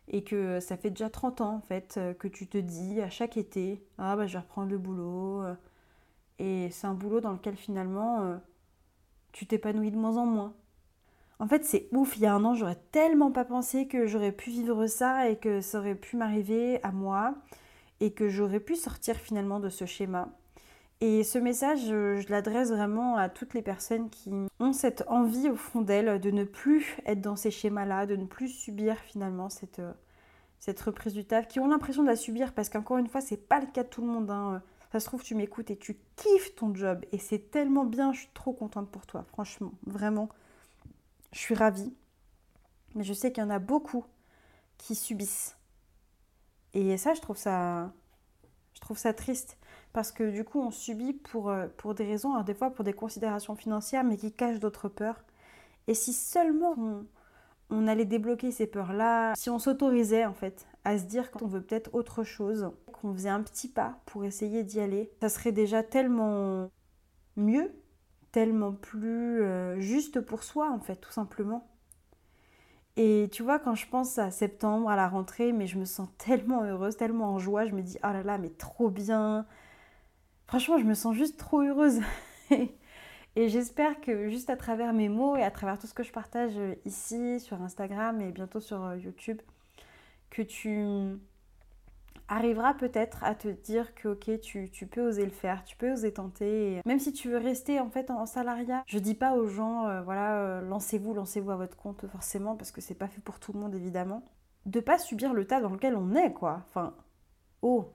et 0.09 0.25
que 0.25 0.61
ça 0.61 0.77
fait 0.77 0.91
déjà 0.91 1.11
30 1.11 1.41
ans, 1.41 1.55
en 1.57 1.61
fait, 1.61 2.01
que 2.19 2.29
tu 2.29 2.47
te 2.49 2.59
dis 2.59 3.01
à 3.01 3.11
chaque 3.11 3.37
été, 3.37 3.85
ah, 3.99 4.17
bah, 4.17 4.27
je 4.27 4.35
vais 4.35 4.41
reprendre 4.41 4.71
le 4.71 4.79
boulot. 4.79 5.45
Et 6.41 6.69
c'est 6.71 6.87
un 6.89 6.95
boulot 6.95 7.21
dans 7.21 7.33
lequel, 7.33 7.57
finalement, 7.57 8.41
tu 9.33 9.47
t'épanouis 9.47 9.93
de 9.93 9.97
moins 9.97 10.17
en 10.17 10.27
moins. 10.27 10.55
En 11.41 11.49
fait, 11.49 11.65
c'est 11.65 11.89
ouf. 11.93 12.17
Il 12.17 12.23
y 12.23 12.27
a 12.27 12.35
un 12.35 12.45
an, 12.45 12.55
j'aurais 12.55 12.79
tellement 12.93 13.33
pas 13.33 13.47
pensé 13.47 13.89
que 13.89 14.07
j'aurais 14.07 14.33
pu 14.33 14.51
vivre 14.51 14.87
ça 14.87 15.31
et 15.31 15.37
que 15.37 15.63
ça 15.63 15.79
aurait 15.79 15.95
pu 15.95 16.17
m'arriver 16.17 16.83
à 16.83 16.93
moi 16.93 17.35
et 18.01 18.13
que 18.13 18.29
j'aurais 18.29 18.61
pu 18.61 18.77
sortir 18.77 19.17
finalement 19.17 19.59
de 19.59 19.71
ce 19.71 19.87
schéma. 19.87 20.29
Et 21.03 21.25
ce 21.25 21.39
message, 21.39 21.87
je, 21.87 22.29
l'adresse 22.29 22.71
vraiment 22.71 23.17
à 23.17 23.31
toutes 23.31 23.55
les 23.55 23.63
personnes 23.63 24.11
qui 24.11 24.31
ont 24.59 24.73
cette 24.75 25.03
envie 25.09 25.49
au 25.49 25.57
fond 25.57 25.81
d'elles 25.81 26.21
de 26.21 26.31
ne 26.31 26.45
plus 26.45 26.99
être 27.07 27.23
dans 27.23 27.37
ces 27.37 27.51
schémas-là, 27.51 28.05
de 28.05 28.17
ne 28.17 28.27
plus 28.27 28.49
subir 28.49 28.99
finalement 28.99 29.49
cette, 29.49 29.81
cette 30.59 30.81
reprise 30.81 31.15
du 31.15 31.25
taf, 31.25 31.49
qui 31.49 31.59
ont 31.59 31.69
l'impression 31.69 32.03
de 32.03 32.09
la 32.09 32.17
subir 32.17 32.53
parce 32.53 32.69
qu'encore 32.69 32.99
une 32.99 33.09
fois, 33.09 33.23
c'est 33.23 33.39
pas 33.39 33.61
le 33.61 33.67
cas 33.67 33.83
de 33.83 33.89
tout 33.89 34.03
le 34.03 34.09
monde. 34.09 34.31
Hein. 34.31 34.63
Ça 34.93 35.01
se 35.01 35.07
trouve, 35.07 35.23
tu 35.23 35.35
m'écoutes 35.35 35.71
et 35.71 35.77
tu 35.77 35.99
kiffes 36.17 36.55
ton 36.55 36.75
job 36.75 37.03
et 37.13 37.19
c'est 37.19 37.51
tellement 37.51 37.85
bien, 37.85 38.13
je 38.13 38.21
suis 38.21 38.31
trop 38.35 38.53
contente 38.53 38.91
pour 38.91 39.07
toi, 39.07 39.23
franchement, 39.23 39.73
vraiment. 39.87 40.29
Je 41.33 41.39
suis 41.39 41.55
ravie. 41.55 41.95
Mais 42.95 43.05
je 43.05 43.15
sais 43.15 43.33
qu'il 43.33 43.43
y 43.43 43.47
en 43.47 43.51
a 43.51 43.59
beaucoup 43.59 44.05
qui 44.77 44.95
subissent. 44.95 45.57
Et 46.75 46.99
ça, 46.99 47.15
je 47.15 47.21
trouve 47.21 47.37
ça, 47.37 47.93
je 48.75 48.81
trouve 48.81 48.99
ça 48.99 49.15
triste. 49.15 49.57
Parce 49.93 50.13
que 50.13 50.31
du 50.31 50.45
coup, 50.45 50.61
on 50.61 50.71
subit 50.71 51.13
pour, 51.15 51.51
euh, 51.51 51.67
pour 51.77 51.95
des 51.95 52.05
raisons, 52.05 52.33
alors 52.33 52.45
des 52.45 52.55
fois 52.55 52.71
pour 52.71 52.85
des 52.85 52.93
considérations 52.93 53.57
financières, 53.57 54.05
mais 54.05 54.17
qui 54.17 54.33
cachent 54.33 54.61
d'autres 54.61 54.89
peurs. 54.89 55.25
Et 55.89 55.95
si 55.95 56.13
seulement 56.13 56.75
on, 56.79 57.07
on 57.71 57.89
allait 57.89 58.05
débloquer 58.05 58.53
ces 58.53 58.67
peurs-là, 58.67 59.35
si 59.37 59.51
on 59.51 59.59
s'autorisait 59.59 60.27
en 60.27 60.35
fait 60.35 60.67
à 60.85 60.99
se 60.99 61.05
dire 61.05 61.31
qu'on 61.31 61.47
veut 61.47 61.63
peut-être 61.63 61.95
autre 61.95 62.25
chose, 62.25 62.71
qu'on 62.93 63.13
faisait 63.15 63.29
un 63.29 63.43
petit 63.43 63.69
pas 63.69 63.99
pour 64.07 64.25
essayer 64.25 64.65
d'y 64.65 64.81
aller, 64.81 65.11
ça 65.21 65.29
serait 65.29 65.53
déjà 65.53 65.83
tellement 65.83 66.71
mieux 67.37 67.73
tellement 68.33 68.73
plus 68.73 69.43
euh, 69.43 69.81
juste 69.81 70.21
pour 70.21 70.43
soi, 70.43 70.71
en 70.71 70.81
fait, 70.81 70.97
tout 70.97 71.13
simplement. 71.13 71.67
Et 72.97 73.29
tu 73.33 73.43
vois, 73.43 73.59
quand 73.59 73.75
je 73.75 73.87
pense 73.89 74.19
à 74.19 74.31
septembre, 74.31 74.91
à 74.91 74.97
la 74.97 75.09
rentrée, 75.09 75.53
mais 75.53 75.67
je 75.67 75.79
me 75.79 75.85
sens 75.85 76.09
tellement 76.19 76.65
heureuse, 76.65 76.97
tellement 76.97 77.33
en 77.33 77.39
joie, 77.39 77.67
je 77.67 77.73
me 77.75 77.83
dis, 77.83 77.99
oh 78.05 78.09
là 78.13 78.23
là, 78.23 78.39
mais 78.39 78.51
trop 78.51 78.91
bien. 78.91 79.47
Franchement, 80.51 80.79
je 80.79 80.85
me 80.85 80.95
sens 80.95 81.15
juste 81.15 81.39
trop 81.39 81.61
heureuse. 81.61 82.01
et 83.37 83.49
j'espère 83.49 84.01
que 84.01 84.29
juste 84.29 84.51
à 84.51 84.57
travers 84.57 84.93
mes 84.93 85.09
mots 85.09 85.37
et 85.37 85.45
à 85.45 85.51
travers 85.53 85.79
tout 85.79 85.87
ce 85.87 85.95
que 85.95 86.03
je 86.03 86.11
partage 86.11 86.59
ici, 86.85 87.39
sur 87.39 87.63
Instagram 87.63 88.21
et 88.21 88.33
bientôt 88.33 88.59
sur 88.59 88.83
euh, 88.83 88.97
YouTube, 88.97 89.41
que 90.29 90.43
tu 90.43 91.21
arriveras 92.27 92.75
peut-être 92.75 93.23
à 93.23 93.37
te 93.37 93.47
dire 93.47 93.95
que 93.95 94.09
ok 94.09 94.41
tu, 94.41 94.89
peux 94.91 95.07
oser 95.07 95.25
le 95.25 95.31
faire, 95.31 95.63
tu 95.63 95.77
peux 95.77 95.93
oser 95.93 96.13
tenter. 96.13 96.81
même 96.85 96.99
si 96.99 97.13
tu 97.13 97.29
veux 97.29 97.39
rester 97.39 97.79
en 97.79 97.89
fait 97.89 98.11
en, 98.11 98.27
salariat, 98.27 98.83
je 98.89 98.99
dis 98.99 99.15
pas 99.15 99.35
aux 99.35 99.47
gens 99.47 99.87
euh, 99.87 100.03
voilà 100.03 100.35
euh, 100.41 100.63
lancez-vous, 100.63 101.15
lancez-vous 101.15 101.53
à 101.53 101.57
votre 101.57 101.77
compte 101.77 102.09
forcément 102.09 102.57
parce 102.57 102.73
que 102.73 102.81
c'est 102.81 102.97
pas 102.97 103.07
fait 103.07 103.21
pour 103.21 103.39
tout 103.39 103.53
le 103.53 103.61
monde 103.61 103.77
évidemment. 103.77 104.25
De 104.67 104.81
pas 104.81 104.99
subir 104.99 105.33
le 105.33 105.47
tas 105.47 105.61
dans 105.61 105.71
lequel 105.71 105.95
on 105.95 106.17
est 106.17 106.33
quoi. 106.33 106.65
Enfin, 106.67 106.93
oh, 107.63 107.95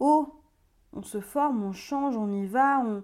oh, 0.00 0.37
on 0.98 1.02
se 1.02 1.20
forme, 1.20 1.62
on 1.62 1.72
change, 1.72 2.16
on 2.16 2.30
y 2.32 2.46
va, 2.46 2.80
on 2.80 3.02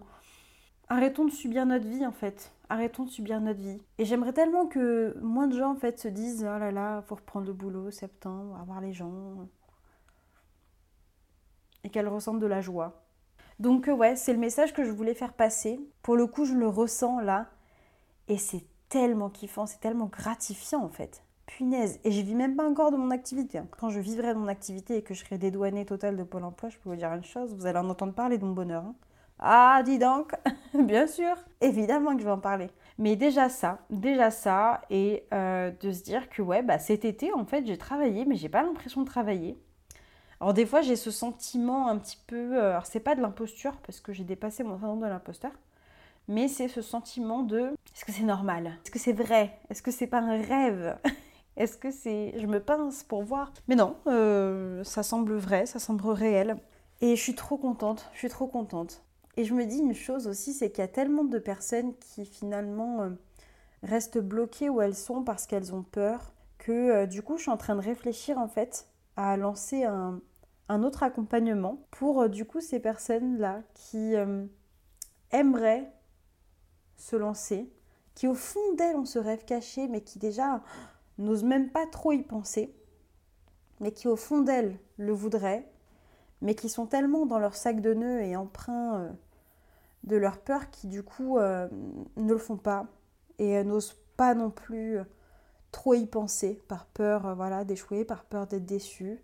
arrêtons 0.89 1.25
de 1.25 1.31
subir 1.31 1.65
notre 1.65 1.87
vie 1.87 2.05
en 2.05 2.13
fait. 2.13 2.53
Arrêtons 2.69 3.05
de 3.05 3.11
subir 3.11 3.41
notre 3.41 3.61
vie. 3.61 3.81
Et 3.99 4.05
j'aimerais 4.05 4.33
tellement 4.33 4.67
que 4.67 5.17
moins 5.21 5.47
de 5.47 5.57
gens 5.57 5.73
en 5.73 5.77
fait 5.77 5.99
se 5.99 6.09
disent 6.09 6.43
oh 6.43 6.59
là 6.59 6.73
là, 6.73 7.03
faut 7.03 7.15
reprendre 7.15 7.47
le 7.47 7.53
boulot 7.53 7.91
septembre, 7.91 8.57
avoir 8.61 8.81
les 8.81 8.93
gens 8.93 9.47
et 11.85 11.91
qu'elle 11.91 12.09
ressente 12.09 12.41
de 12.41 12.47
la 12.47 12.61
joie. 12.61 13.05
Donc 13.61 13.89
euh, 13.89 13.93
ouais, 13.93 14.17
c'est 14.17 14.33
le 14.33 14.39
message 14.39 14.73
que 14.73 14.85
je 14.85 14.91
voulais 14.91 15.15
faire 15.15 15.35
passer. 15.35 15.79
Pour 16.03 16.17
le 16.17 16.27
coup, 16.27 16.45
je 16.45 16.55
le 16.55 16.67
ressens 16.67 17.21
là 17.21 17.51
et 18.29 18.39
c'est 18.39 18.65
tellement 18.89 19.31
kiffant, 19.31 19.67
c'est 19.67 19.81
tellement 19.81 20.07
gratifiant 20.07 20.83
en 20.83 20.89
fait. 20.89 21.24
Punaise, 21.47 22.01
et 22.05 22.11
je 22.11 22.21
vis 22.21 22.35
même 22.35 22.57
pas 22.57 22.69
encore 22.69 22.91
de 22.91 22.97
mon 22.97 23.11
activité. 23.11 23.61
Quand 23.79 23.91
je 23.91 24.01
vivrai 24.01 24.35
de 24.35 24.39
mon 24.39 24.49
activité 24.49 24.97
et 24.97 25.03
que 25.03 25.15
je 25.15 25.25
serai 25.25 25.39
dédouanée 25.39 25.85
totale 25.85 26.17
de 26.17 26.23
Pôle 26.25 26.45
emploi, 26.45 26.69
je 26.69 26.79
peux 26.79 26.89
vous 26.89 26.97
dire 26.97 27.13
une 27.13 27.25
chose, 27.25 27.55
vous 27.55 27.67
allez 27.67 27.79
en 27.79 27.89
entendre 27.89 28.15
parler 28.15 28.39
de 28.39 28.45
mon 28.45 28.53
bonheur. 28.53 28.85
Hein. 28.85 28.95
Ah, 29.39 29.83
dis 29.85 29.99
donc, 29.99 30.33
bien 30.75 31.07
sûr, 31.07 31.37
évidemment 31.61 32.15
que 32.15 32.21
je 32.21 32.25
vais 32.25 32.31
en 32.33 32.39
parler. 32.39 32.71
Mais 32.99 33.17
déjà 33.17 33.49
ça, 33.49 33.81
déjà 33.91 34.31
ça, 34.31 34.83
et 34.91 35.25
euh, 35.35 35.73
de 35.81 35.91
se 35.91 36.03
dire 36.03 36.29
que 36.31 36.43
ouais, 36.43 36.63
bah 36.63 36.79
cet 36.79 37.05
été 37.05 37.33
en 37.33 37.45
fait 37.45 37.67
j'ai 37.67 37.77
travaillé, 37.77 38.25
mais 38.25 38.37
j'ai 38.37 38.49
pas 38.49 38.63
l'impression 38.63 39.03
de 39.03 39.07
travailler. 39.07 39.59
Alors 40.41 40.55
des 40.55 40.67
fois 40.67 40.81
j'ai 40.81 40.97
ce 40.97 41.11
sentiment 41.11 41.89
un 41.89 41.99
petit 41.99 42.19
peu, 42.27 42.57
euh, 42.57 42.71
alors 42.71 42.87
c'est 42.87 43.01
pas 43.01 43.17
de 43.17 43.21
l'imposture 43.21 43.77
parce 43.79 44.01
que 44.01 44.13
j'ai 44.13 44.25
dépassé 44.25 44.63
mon 44.63 44.79
syndrome 44.79 45.01
de 45.01 45.07
l'imposteur, 45.07 45.53
mais 46.29 46.47
c'est 46.47 46.69
ce 46.69 46.83
sentiment 46.83 47.43
de 47.43 47.73
est-ce 47.95 48.05
que 48.05 48.13
c'est 48.13 48.23
normal? 48.23 48.79
Est-ce 48.85 48.91
que 48.91 48.99
c'est 48.99 49.13
vrai? 49.13 49.59
Est-ce 49.71 49.83
que 49.83 49.91
c'est 49.91 50.07
pas 50.07 50.21
un 50.21 50.41
rêve? 50.41 50.97
Est-ce 51.57 51.77
que 51.77 51.91
c'est 51.91 52.35
je 52.37 52.47
me 52.47 52.61
pince 52.61 53.03
pour 53.05 53.23
voir? 53.23 53.53
Mais 53.69 53.77
non, 53.77 53.97
euh, 54.07 54.83
ça 54.85 55.03
semble 55.03 55.35
vrai, 55.35 55.67
ça 55.67 55.79
semble 55.79 56.07
réel. 56.09 56.57
Et 57.01 57.17
je 57.17 57.23
suis 57.23 57.35
trop 57.35 57.57
contente, 57.57 58.09
je 58.13 58.19
suis 58.19 58.29
trop 58.29 58.47
contente. 58.47 59.03
Et 59.37 59.45
je 59.45 59.55
me 59.55 59.65
dis 59.65 59.79
une 59.79 59.95
chose 59.95 60.27
aussi, 60.27 60.53
c'est 60.53 60.71
qu'il 60.71 60.83
y 60.83 60.85
a 60.85 60.89
tellement 60.89 61.25
de 61.25 61.39
personnes 61.39 61.95
qui 61.99 62.25
finalement 62.25 63.03
euh, 63.03 63.11
restent 63.83 64.19
bloquées 64.19 64.69
où 64.69 64.81
elles 64.81 64.95
sont 64.95 65.23
parce 65.23 65.47
qu'elles 65.47 65.75
ont 65.75 65.83
peur, 65.83 66.33
que 66.59 67.07
du 67.07 67.23
coup 67.23 67.37
je 67.37 67.43
suis 67.43 67.51
en 67.51 67.57
train 67.57 67.75
de 67.75 67.83
réfléchir 67.83 68.39
en 68.39 68.49
fait 68.49 68.89
à 69.17 69.37
lancer 69.37 69.85
un, 69.85 70.21
autre 70.83 71.03
accompagnement 71.03 71.87
pour 71.91 72.23
euh, 72.23 72.29
du 72.29 72.45
coup 72.45 72.61
ces 72.61 72.81
personnes-là 72.81 73.63
qui 73.75 74.17
euh, 74.17 74.45
aimeraient 75.31 75.93
se 76.97 77.17
lancer, 77.17 77.71
qui 78.15 78.27
au 78.27 78.35
fond 78.35 78.73
d'elles 78.77 78.97
ont 78.97 79.05
ce 79.05 79.19
rêve 79.19 79.45
caché, 79.45 79.89
mais 79.89 80.01
qui 80.01 80.19
déjà 80.19 80.63
n'osent 81.19 81.45
même 81.45 81.71
pas 81.71 81.87
trop 81.87 82.13
y 82.13 82.23
penser, 82.23 82.75
mais 83.81 83.93
qui 83.93 84.09
au 84.09 84.17
fond 84.17 84.41
d'elles 84.41 84.79
le 84.97 85.13
voudraient, 85.13 85.69
mais 86.43 86.55
qui 86.55 86.69
sont 86.69 86.87
tellement 86.87 87.27
dans 87.27 87.39
leur 87.39 87.55
sac 87.55 87.81
de 87.81 87.95
nœuds 87.95 88.21
et 88.21 88.37
empreints 88.37 89.01
euh, 89.01 89.11
de 90.05 90.17
leur 90.17 90.39
peur 90.39 90.71
qui 90.71 90.87
du 90.87 91.03
coup 91.03 91.39
ne 91.39 91.69
le 92.17 92.39
font 92.39 92.59
pas 92.59 92.87
et 93.39 93.65
n'osent 93.65 93.97
pas 94.17 94.35
non 94.35 94.51
plus 94.51 95.01
trop 95.75 95.95
y 95.95 96.07
penser, 96.07 96.63
par 96.69 96.87
peur 96.87 97.27
euh, 97.27 97.35
voilà, 97.35 97.65
d'échouer, 97.65 98.05
par 98.05 98.25
peur 98.25 98.47
d'être 98.47 98.65
déçu. 98.65 99.21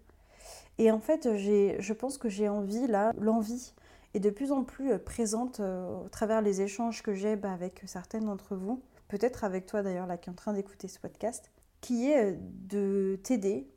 Et 0.78 0.90
en 0.90 0.98
fait, 0.98 1.28
je 1.36 1.92
pense 1.92 2.18
que 2.18 2.28
j'ai 2.28 2.48
envie, 2.48 2.86
là, 2.88 3.12
l'envie 3.18 3.72
est 4.14 4.20
de 4.20 4.30
plus 4.30 4.50
en 4.50 4.64
plus 4.64 4.92
euh, 4.92 4.98
présente 4.98 5.60
euh, 5.60 6.04
au 6.04 6.08
travers 6.08 6.42
les 6.42 6.60
échanges 6.60 7.02
que 7.02 7.14
j'ai 7.14 7.36
bah, 7.36 7.52
avec 7.52 7.82
certaines 7.86 8.24
d'entre 8.24 8.56
vous, 8.56 8.82
peut-être 9.06 9.44
avec 9.44 9.66
toi 9.66 9.82
d'ailleurs, 9.82 10.08
là, 10.08 10.18
qui 10.18 10.28
est 10.28 10.32
en 10.32 10.36
train 10.36 10.52
d'écouter 10.52 10.88
ce 10.88 10.98
podcast, 10.98 11.50
qui 11.80 12.10
est 12.10 12.38
de 12.40 13.18
t'aider 13.22 13.70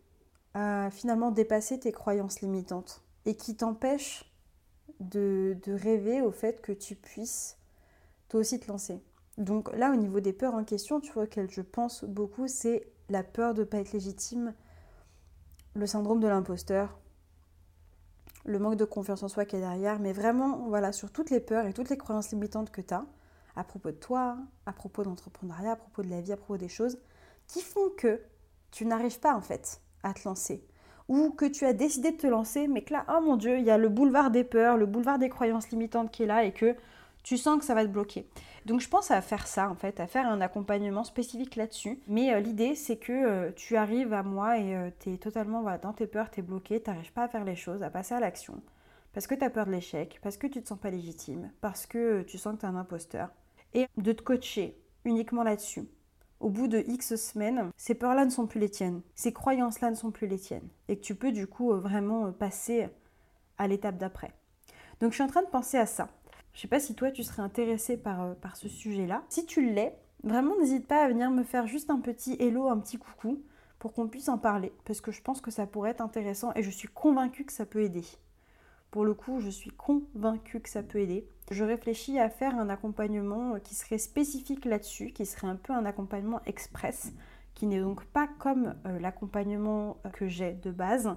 à 0.54 0.90
finalement 0.92 1.32
dépasser 1.32 1.80
tes 1.80 1.92
croyances 1.92 2.42
limitantes 2.42 3.02
et 3.26 3.36
qui 3.36 3.56
t'empêche 3.56 4.32
de, 5.00 5.58
rêver 5.68 6.22
au 6.22 6.32
fait 6.32 6.62
que 6.62 6.72
tu 6.72 6.96
puisses 6.96 7.58
toi 8.30 8.40
aussi 8.40 8.60
te 8.60 8.68
lancer. 8.68 9.02
Donc 9.38 9.74
là, 9.76 9.92
au 9.92 9.96
niveau 9.96 10.20
des 10.20 10.34
peurs 10.34 10.54
en 10.54 10.64
question, 10.64 11.00
tu 11.00 11.12
vois, 11.12 11.24
auxquelles 11.24 11.50
je 11.50 11.62
pense 11.62 12.04
beaucoup, 12.04 12.48
c'est 12.48 12.88
la 13.10 13.24
peur 13.24 13.54
de 13.54 13.62
ne 13.62 13.66
pas 13.66 13.78
être 13.78 13.92
légitime, 13.92 14.54
le 15.76 15.88
syndrome 15.88 16.20
de 16.20 16.28
l'imposteur, 16.28 17.00
le 18.46 18.60
manque 18.60 18.76
de 18.76 18.86
confiance 18.86 19.24
en 19.24 19.28
soi 19.28 19.46
qui 19.46 19.56
est 19.56 19.62
derrière, 19.62 20.00
mais 20.00 20.14
vraiment, 20.14 20.68
voilà, 20.68 20.92
sur 20.92 21.12
toutes 21.12 21.30
les 21.30 21.40
peurs 21.40 21.66
et 21.66 21.74
toutes 21.74 21.90
les 21.90 21.98
croyances 21.98 22.32
limitantes 22.32 22.72
que 22.72 22.82
tu 22.82 22.94
as, 22.94 23.06
à 23.56 23.64
propos 23.64 23.92
de 23.92 23.96
toi, 23.96 24.38
à 24.66 24.74
propos 24.74 25.04
d'entrepreneuriat, 25.04 25.72
à 25.72 25.76
propos 25.76 26.04
de 26.04 26.10
la 26.10 26.22
vie, 26.22 26.34
à 26.34 26.38
propos 26.38 26.58
des 26.58 26.70
choses, 26.70 26.98
qui 27.48 27.62
font 27.62 27.90
que 27.98 28.22
tu 28.72 28.86
n'arrives 28.86 29.20
pas 29.20 29.36
en 29.36 29.42
fait 29.42 29.82
à 30.04 30.14
te 30.14 30.28
lancer. 30.28 30.66
Ou 31.10 31.32
que 31.32 31.46
tu 31.46 31.66
as 31.66 31.74
décidé 31.74 32.12
de 32.12 32.18
te 32.18 32.28
lancer, 32.28 32.68
mais 32.68 32.84
que 32.84 32.94
là, 32.94 33.06
oh 33.10 33.22
mon 33.22 33.36
Dieu, 33.36 33.58
il 33.58 33.66
y 33.66 33.72
a 33.72 33.78
le 33.78 33.90
boulevard 33.90 34.32
des 34.32 34.44
peurs, 34.44 34.78
le 34.78 34.86
boulevard 34.86 35.20
des 35.20 35.30
croyances 35.30 35.70
limitantes 35.70 36.12
qui 36.12 36.24
est 36.24 36.28
là 36.28 36.44
et 36.44 36.54
que 36.54 36.76
tu 37.24 37.38
sens 37.38 37.60
que 37.60 37.66
ça 37.66 37.74
va 37.74 37.84
te 37.84 37.90
bloquer. 37.90 38.28
Donc 38.66 38.80
je 38.80 38.88
pense 38.88 39.12
à 39.12 39.22
faire 39.22 39.48
ça 39.48 39.70
en 39.70 39.76
fait, 39.76 40.00
à 40.00 40.08
faire 40.08 40.28
un 40.28 40.42
accompagnement 40.42 41.04
spécifique 41.04 41.56
là-dessus. 41.56 42.00
Mais 42.08 42.34
euh, 42.34 42.40
l'idée 42.40 42.76
c'est 42.76 42.98
que 42.98 43.12
euh, 43.12 43.52
tu 43.56 43.76
arrives 43.76 44.14
à 44.14 44.24
moi 44.24 44.58
et 44.58 44.76
euh, 44.76 44.90
tu 45.00 45.14
es 45.14 45.18
totalement 45.18 45.64
dans 45.82 45.94
tes 45.94 46.08
peurs, 46.08 46.30
tu 46.30 46.40
es 46.40 46.44
bloqué, 46.44 46.82
tu 46.82 46.90
n'arrives 46.90 47.12
pas 47.12 47.24
à 47.24 47.28
faire 47.28 47.44
les 47.44 47.56
choses, 47.56 47.84
à 47.84 47.90
passer 47.90 48.14
à 48.14 48.20
l'action. 48.20 48.62
Parce 49.14 49.28
que 49.28 49.36
tu 49.36 49.44
as 49.44 49.50
peur 49.50 49.66
de 49.66 49.72
l'échec, 49.72 50.20
parce 50.22 50.38
que 50.38 50.48
tu 50.48 50.62
te 50.62 50.68
sens 50.68 50.80
pas 50.80 50.90
légitime, 50.90 51.52
parce 51.62 51.86
que 51.86 52.24
tu 52.24 52.38
sens 52.38 52.56
que 52.56 52.62
tu 52.62 52.66
es 52.66 52.70
un 52.70 52.76
imposteur. 52.76 53.30
Et 53.76 53.88
de 53.98 54.12
te 54.12 54.22
coacher 54.22 54.78
uniquement 55.06 55.44
là-dessus. 55.44 55.88
Au 56.44 56.50
bout 56.50 56.68
de 56.68 56.84
X 56.86 57.16
semaines, 57.16 57.72
ces 57.78 57.96
peurs-là 57.96 58.26
ne 58.26 58.30
sont 58.30 58.48
plus 58.48 58.60
les 58.60 58.70
tiennes, 58.70 59.02
ces 59.16 59.32
croyances-là 59.32 59.90
ne 59.90 59.96
sont 59.96 60.12
plus 60.12 60.28
les 60.28 60.38
tiennes. 60.38 60.68
Et 60.90 60.98
que 60.98 61.02
tu 61.02 61.16
peux 61.16 61.32
du 61.32 61.48
coup 61.48 61.72
vraiment 61.72 62.34
passer 62.34 62.90
à 63.58 63.66
l'étape 63.66 63.98
d'après. 63.98 64.34
Donc 65.00 65.12
je 65.12 65.16
suis 65.16 65.24
en 65.24 65.28
train 65.28 65.44
de 65.44 65.48
penser 65.48 65.78
à 65.78 65.86
ça. 65.86 66.10
Je 66.52 66.58
ne 66.58 66.62
sais 66.64 66.68
pas 66.68 66.82
si 66.82 66.96
toi 66.96 67.12
tu 67.12 67.24
serais 67.24 67.42
intéressé 67.42 67.96
par, 67.96 68.22
euh, 68.24 68.34
par 68.34 68.58
ce 68.58 68.68
sujet-là. 68.68 69.24
Si 69.30 69.46
tu 69.46 69.74
l'es, 69.74 69.98
vraiment 70.22 70.60
n'hésite 70.60 70.86
pas 70.86 71.06
à 71.06 71.08
venir 71.08 71.32
me 71.32 71.44
faire 71.44 71.66
juste 71.66 71.90
un 71.90 72.02
petit 72.02 72.36
hello, 72.38 72.68
un 72.68 72.80
petit 72.80 72.98
coucou 72.98 73.42
pour 73.80 73.94
qu'on 73.94 74.10
puisse 74.10 74.28
en 74.28 74.38
parler 74.38 74.74
parce 74.84 75.00
que 75.00 75.14
je 75.14 75.22
pense 75.22 75.40
que 75.40 75.50
ça 75.50 75.66
pourrait 75.66 75.92
être 75.92 76.02
intéressant 76.02 76.52
et 76.56 76.64
je 76.64 76.70
suis 76.70 76.90
convaincue 76.90 77.46
que 77.46 77.54
ça 77.54 77.66
peut 77.66 77.84
aider. 77.84 78.04
Pour 78.94 79.06
le 79.06 79.16
coup, 79.16 79.40
je 79.40 79.50
suis 79.50 79.72
convaincue 79.72 80.60
que 80.60 80.70
ça 80.70 80.84
peut 80.84 81.00
aider. 81.00 81.28
Je 81.50 81.64
réfléchis 81.64 82.20
à 82.20 82.30
faire 82.30 82.56
un 82.60 82.70
accompagnement 82.70 83.56
euh, 83.56 83.58
qui 83.58 83.74
serait 83.74 83.98
spécifique 83.98 84.66
là-dessus, 84.66 85.14
qui 85.14 85.26
serait 85.26 85.48
un 85.48 85.56
peu 85.56 85.74
un 85.74 85.84
accompagnement 85.86 86.42
express, 86.46 87.12
qui 87.56 87.66
n'est 87.66 87.80
donc 87.80 88.06
pas 88.06 88.30
comme 88.38 88.76
euh, 88.86 89.00
l'accompagnement 89.00 89.98
que 90.14 90.28
j'ai 90.28 90.54
de 90.54 90.70
base, 90.70 91.10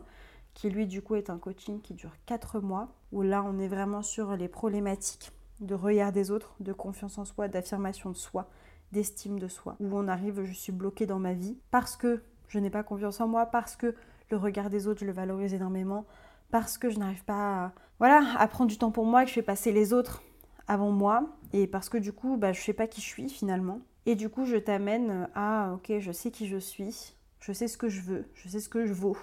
qui 0.55 0.71
lui 0.71 0.87
du 0.87 1.03
coup 1.03 1.17
est 1.17 1.29
un 1.29 1.37
coaching 1.37 1.83
qui 1.83 1.93
dure 1.93 2.17
4 2.25 2.61
mois, 2.61 2.89
où 3.13 3.21
là 3.21 3.45
on 3.47 3.59
est 3.59 3.69
vraiment 3.69 4.01
sur 4.01 4.35
les 4.37 4.49
problématiques 4.49 5.31
de 5.61 5.75
regard 5.75 6.13
des 6.13 6.31
autres, 6.31 6.55
de 6.61 6.73
confiance 6.73 7.19
en 7.19 7.27
soi, 7.27 7.47
d'affirmation 7.47 8.09
de 8.09 8.17
soi, 8.17 8.49
d'estime 8.93 9.39
de 9.39 9.49
soi, 9.49 9.77
où 9.81 9.99
on 9.99 10.09
arrive, 10.09 10.45
je 10.45 10.55
suis 10.55 10.73
bloquée 10.73 11.05
dans 11.05 11.19
ma 11.19 11.35
vie 11.35 11.59
parce 11.71 11.95
que 11.95 12.23
je 12.49 12.59
n'ai 12.59 12.71
pas 12.71 12.83
confiance 12.83 13.21
en 13.21 13.29
moi, 13.29 13.45
parce 13.45 13.77
que 13.77 13.95
le 14.31 14.39
regard 14.39 14.71
des 14.71 14.87
autres, 14.87 15.01
je 15.01 15.05
le 15.05 15.13
valorise 15.13 15.53
énormément, 15.53 16.07
parce 16.51 16.79
que 16.79 16.91
je 16.91 16.99
n'arrive 16.99 17.25
pas 17.25 17.65
à, 17.65 17.73
voilà, 17.99 18.23
à 18.39 18.47
prendre 18.49 18.71
du 18.71 18.79
temps 18.79 18.91
pour 18.91 19.07
moi, 19.07 19.23
que 19.23 19.29
je 19.29 19.35
fais 19.35 19.43
passer 19.43 19.73
les 19.73 19.93
autres 19.93 20.23
avant 20.69 20.91
moi, 20.91 21.27
et 21.53 21.67
parce 21.67 21.89
que 21.89 21.99
du 21.99 22.13
coup, 22.13 22.37
bah, 22.37 22.53
je 22.53 22.61
sais 22.61 22.73
pas 22.73 22.87
qui 22.87 23.01
je 23.01 23.07
suis 23.07 23.29
finalement. 23.29 23.81
Et 24.05 24.15
du 24.15 24.29
coup, 24.29 24.45
je 24.45 24.57
t'amène 24.57 25.29
à, 25.35 25.73
ok, 25.75 25.93
je 25.99 26.13
sais 26.13 26.31
qui 26.31 26.47
je 26.47 26.59
suis, 26.59 27.15
je 27.41 27.53
sais 27.53 27.69
ce 27.69 27.79
que 27.79 27.89
je 27.89 28.01
veux, 28.01 28.25
je 28.35 28.49
sais 28.49 28.61
ce 28.61 28.69
que 28.69 28.87
je 28.87 28.93
vaux, 28.93 29.17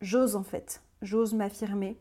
j'ose 0.00 0.36
en 0.36 0.42
fait, 0.42 0.82
j'ose 1.02 1.34
m'affirmer, 1.34 1.98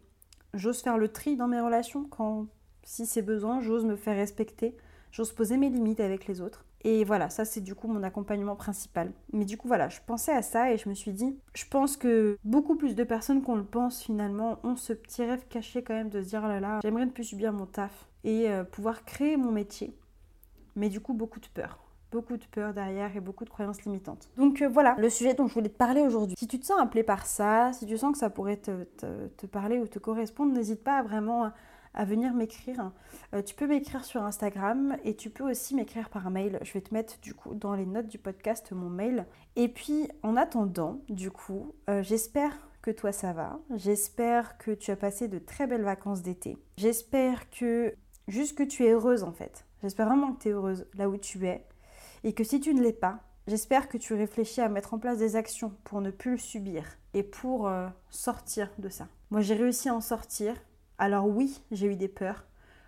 j'ose 0.53 0.81
faire 0.81 0.97
le 0.97 1.09
tri 1.09 1.35
dans 1.35 1.47
mes 1.47 1.59
relations 1.59 2.05
quand, 2.05 2.47
si 2.83 3.05
c'est 3.05 3.21
besoin, 3.21 3.59
j'ose 3.61 3.85
me 3.85 3.95
faire 3.95 4.15
respecter, 4.15 4.75
j'ose 5.11 5.31
poser 5.31 5.57
mes 5.57 5.69
limites 5.69 5.99
avec 5.99 6.27
les 6.27 6.41
autres. 6.41 6.65
Et 6.83 7.03
voilà, 7.05 7.29
ça 7.29 7.45
c'est 7.45 7.61
du 7.61 7.75
coup 7.75 7.87
mon 7.87 8.03
accompagnement 8.03 8.55
principal. 8.55 9.11
Mais 9.31 9.45
du 9.45 9.57
coup 9.57 9.67
voilà, 9.67 9.89
je 9.89 9.99
pensais 10.05 10.33
à 10.33 10.41
ça 10.41 10.71
et 10.71 10.77
je 10.77 10.89
me 10.89 10.93
suis 10.93 11.13
dit, 11.13 11.37
je 11.55 11.65
pense 11.69 11.97
que 11.97 12.37
beaucoup 12.43 12.75
plus 12.75 12.95
de 12.95 13.03
personnes 13.03 13.41
qu'on 13.41 13.55
le 13.55 13.63
pense 13.63 14.01
finalement 14.03 14.59
ont 14.63 14.75
ce 14.75 14.93
petit 14.93 15.23
rêve 15.23 15.45
caché 15.49 15.83
quand 15.83 15.93
même 15.93 16.09
de 16.09 16.21
se 16.21 16.29
dire, 16.29 16.41
oh 16.43 16.47
là 16.47 16.59
là, 16.59 16.79
j'aimerais 16.83 17.05
ne 17.05 17.11
plus 17.11 17.23
subir 17.23 17.53
mon 17.53 17.65
taf 17.65 18.07
et 18.23 18.49
euh, 18.49 18.63
pouvoir 18.63 19.05
créer 19.05 19.37
mon 19.37 19.51
métier. 19.51 19.95
Mais 20.75 20.89
du 20.89 20.99
coup 20.99 21.13
beaucoup 21.13 21.39
de 21.39 21.47
peur 21.47 21.79
beaucoup 22.13 22.37
de 22.37 22.45
peur 22.45 22.73
derrière 22.73 23.15
et 23.17 23.19
beaucoup 23.19 23.43
de 23.43 23.49
croyances 23.49 23.81
limitantes. 23.83 24.29
Donc 24.37 24.61
euh, 24.61 24.69
voilà 24.69 24.95
le 24.99 25.09
sujet 25.09 25.33
dont 25.33 25.47
je 25.47 25.53
voulais 25.55 25.69
te 25.69 25.77
parler 25.77 26.01
aujourd'hui. 26.01 26.35
Si 26.37 26.47
tu 26.47 26.59
te 26.59 26.65
sens 26.65 26.79
appelé 26.79 27.01
par 27.03 27.25
ça, 27.25 27.73
si 27.73 27.87
tu 27.87 27.97
sens 27.97 28.11
que 28.13 28.19
ça 28.19 28.29
pourrait 28.29 28.57
te, 28.57 28.83
te, 29.35 29.45
parler 29.47 29.79
ou 29.79 29.87
te 29.87 29.97
correspondre, 29.97 30.53
n'hésite 30.53 30.83
pas 30.83 30.99
à 30.99 31.03
vraiment 31.03 31.51
à 31.93 32.05
venir 32.05 32.33
m'écrire. 32.33 32.91
Euh, 33.33 33.41
tu 33.41 33.55
peux 33.55 33.67
m'écrire 33.67 34.03
sur 34.03 34.23
Instagram 34.23 34.97
et 35.03 35.15
tu 35.15 35.29
peux 35.29 35.49
aussi 35.49 35.75
m'écrire 35.75 36.09
par 36.09 36.29
mail. 36.29 36.59
Je 36.61 36.73
vais 36.73 36.81
te 36.81 36.93
mettre 36.93 37.19
du 37.21 37.33
coup 37.33 37.53
dans 37.55 37.75
les 37.75 37.85
notes 37.85 38.07
du 38.07 38.17
podcast 38.17 38.71
mon 38.71 38.89
mail. 38.89 39.25
Et 39.55 39.67
puis 39.67 40.09
en 40.23 40.35
attendant, 40.35 41.01
du 41.09 41.31
coup, 41.31 41.73
euh, 41.89 42.01
j'espère 42.03 42.53
que 42.81 42.91
toi 42.91 43.11
ça 43.11 43.33
va. 43.33 43.59
J'espère 43.75 44.57
que 44.57 44.71
tu 44.71 44.91
as 44.91 44.95
passé 44.95 45.27
de 45.27 45.39
très 45.39 45.67
belles 45.67 45.83
vacances 45.83 46.21
d'été. 46.21 46.57
J'espère 46.77 47.49
que 47.49 47.95
juste 48.27 48.57
que 48.57 48.63
tu 48.63 48.85
es 48.85 48.91
heureuse 48.91 49.23
en 49.23 49.31
fait. 49.31 49.65
J'espère 49.81 50.07
vraiment 50.07 50.33
que 50.33 50.43
tu 50.43 50.49
es 50.49 50.51
heureuse 50.51 50.85
là 50.95 51.09
où 51.09 51.17
tu 51.17 51.47
es. 51.47 51.65
Et 52.23 52.33
que 52.33 52.43
si 52.43 52.59
tu 52.59 52.73
ne 52.73 52.81
l'es 52.81 52.93
pas, 52.93 53.19
j'espère 53.47 53.89
que 53.89 53.97
tu 53.97 54.13
réfléchis 54.13 54.61
à 54.61 54.69
mettre 54.69 54.93
en 54.93 54.99
place 54.99 55.17
des 55.17 55.35
actions 55.35 55.73
pour 55.83 56.01
ne 56.01 56.11
plus 56.11 56.31
le 56.31 56.37
subir 56.37 56.85
et 57.13 57.23
pour 57.23 57.67
euh, 57.67 57.87
sortir 58.09 58.69
de 58.77 58.89
ça. 58.89 59.07
Moi 59.29 59.41
j'ai 59.41 59.55
réussi 59.55 59.89
à 59.89 59.95
en 59.95 60.01
sortir 60.01 60.55
alors 61.03 61.27
oui, 61.27 61.61
j'ai 61.71 61.87
eu 61.87 61.97
des 61.97 62.07
peurs. 62.07 62.45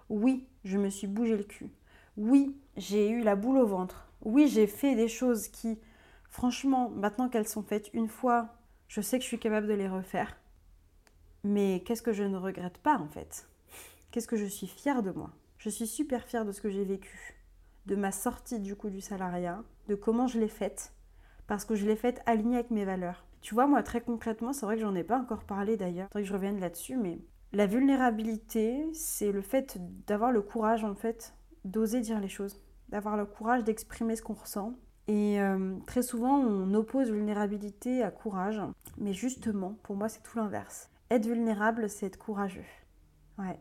Oui, 0.07 0.48
je 0.63 0.77
me 0.77 0.89
suis 0.89 1.05
bougé 1.05 1.36
le 1.36 1.43
cul. 1.43 1.69
Oui, 2.15 2.55
j'ai 2.77 3.10
eu 3.10 3.22
la 3.24 3.36
boule 3.36 3.57
au 3.57 3.67
ventre. 3.67 4.07
Oui, 4.22 4.48
j'ai 4.48 4.67
fait 4.67 4.95
des 4.95 5.10
choses 5.10 5.50
qui, 5.50 5.77
franchement, 6.29 6.89
maintenant 6.89 7.27
qu'elles 7.27 7.48
sont 7.48 7.62
faites 7.62 7.89
une 7.93 8.07
fois, 8.07 8.55
je 8.88 9.01
sais 9.01 9.17
que 9.17 9.24
je 9.24 9.27
suis 9.27 9.38
capable 9.38 9.67
de 9.67 9.74
les 9.74 9.89
refaire. 9.89 10.38
Mais 11.43 11.84
qu'est-ce 11.86 12.01
que 12.01 12.13
je 12.13 12.24
ne 12.24 12.38
regrette 12.38 12.77
pas 12.77 12.98
en 12.98 13.10
fait? 13.10 13.50
Qu'est-ce 14.12 14.29
que 14.29 14.38
je 14.38 14.45
suis 14.45 14.67
fière 14.67 15.03
de 15.03 15.12
moi? 15.12 15.31
Je 15.57 15.69
suis 15.69 15.88
super 15.88 16.24
fière 16.24 16.45
de 16.45 16.53
ce 16.53 16.62
que 16.62 16.69
j'ai 16.69 16.86
vécu, 16.86 17.36
de 17.86 17.98
ma 17.98 18.13
sortie 18.13 18.62
du 18.62 18.77
coup 18.77 18.89
du 18.89 19.01
salariat, 19.01 19.62
de 19.89 19.95
comment 19.95 20.27
je 20.27 20.39
l'ai 20.39 20.48
faite, 20.48 20.93
parce 21.48 21.65
que 21.65 21.75
je 21.75 21.86
l'ai 21.86 21.98
faite 21.98 22.22
alignée 22.25 22.60
avec 22.60 22.72
mes 22.72 22.86
valeurs. 22.86 23.25
Tu 23.41 23.53
vois, 23.53 23.67
moi 23.67 23.84
très 23.84 24.00
concrètement, 24.00 24.53
c'est 24.53 24.65
vrai 24.65 24.75
que 24.75 24.81
j'en 24.81 24.95
ai 24.95 25.03
pas 25.03 25.19
encore 25.19 25.43
parlé 25.43 25.75
d'ailleurs, 25.75 26.07
faudrait 26.07 26.24
que 26.24 26.29
je 26.29 26.34
revienne 26.34 26.62
là-dessus, 26.62 26.95
mais 26.95 27.19
la 27.55 27.67
vulnérabilité, 27.67 28.85
c'est 28.93 29.31
le 29.31 29.41
fait 29.41 29.77
d'avoir 30.07 30.33
le 30.33 30.41
courage, 30.41 30.83
en 30.83 30.93
fait, 30.93 31.33
d'oser 31.63 32.01
dire 32.01 32.19
les 32.19 32.27
choses, 32.27 32.62
d'avoir 32.89 33.15
le 33.15 33.25
courage 33.25 33.63
d'exprimer 33.63 34.17
ce 34.17 34.21
qu'on 34.21 34.33
ressent. 34.33 34.74
Et 35.07 35.39
euh, 35.39 35.77
très 35.88 36.01
souvent, 36.01 36.38
on 36.38 36.74
oppose 36.74 37.09
vulnérabilité 37.09 38.03
à 38.03 38.12
courage, 38.12 38.62
mais 38.97 39.13
justement, 39.13 39.77
pour 39.83 39.95
moi, 39.95 40.09
c'est 40.09 40.21
tout 40.21 40.38
l'inverse. 40.38 40.89
Être 41.09 41.27
vulnérable, 41.27 41.89
c'est 41.89 42.07
être 42.07 42.17
courageux. 42.17 42.65
Ouais. 43.38 43.57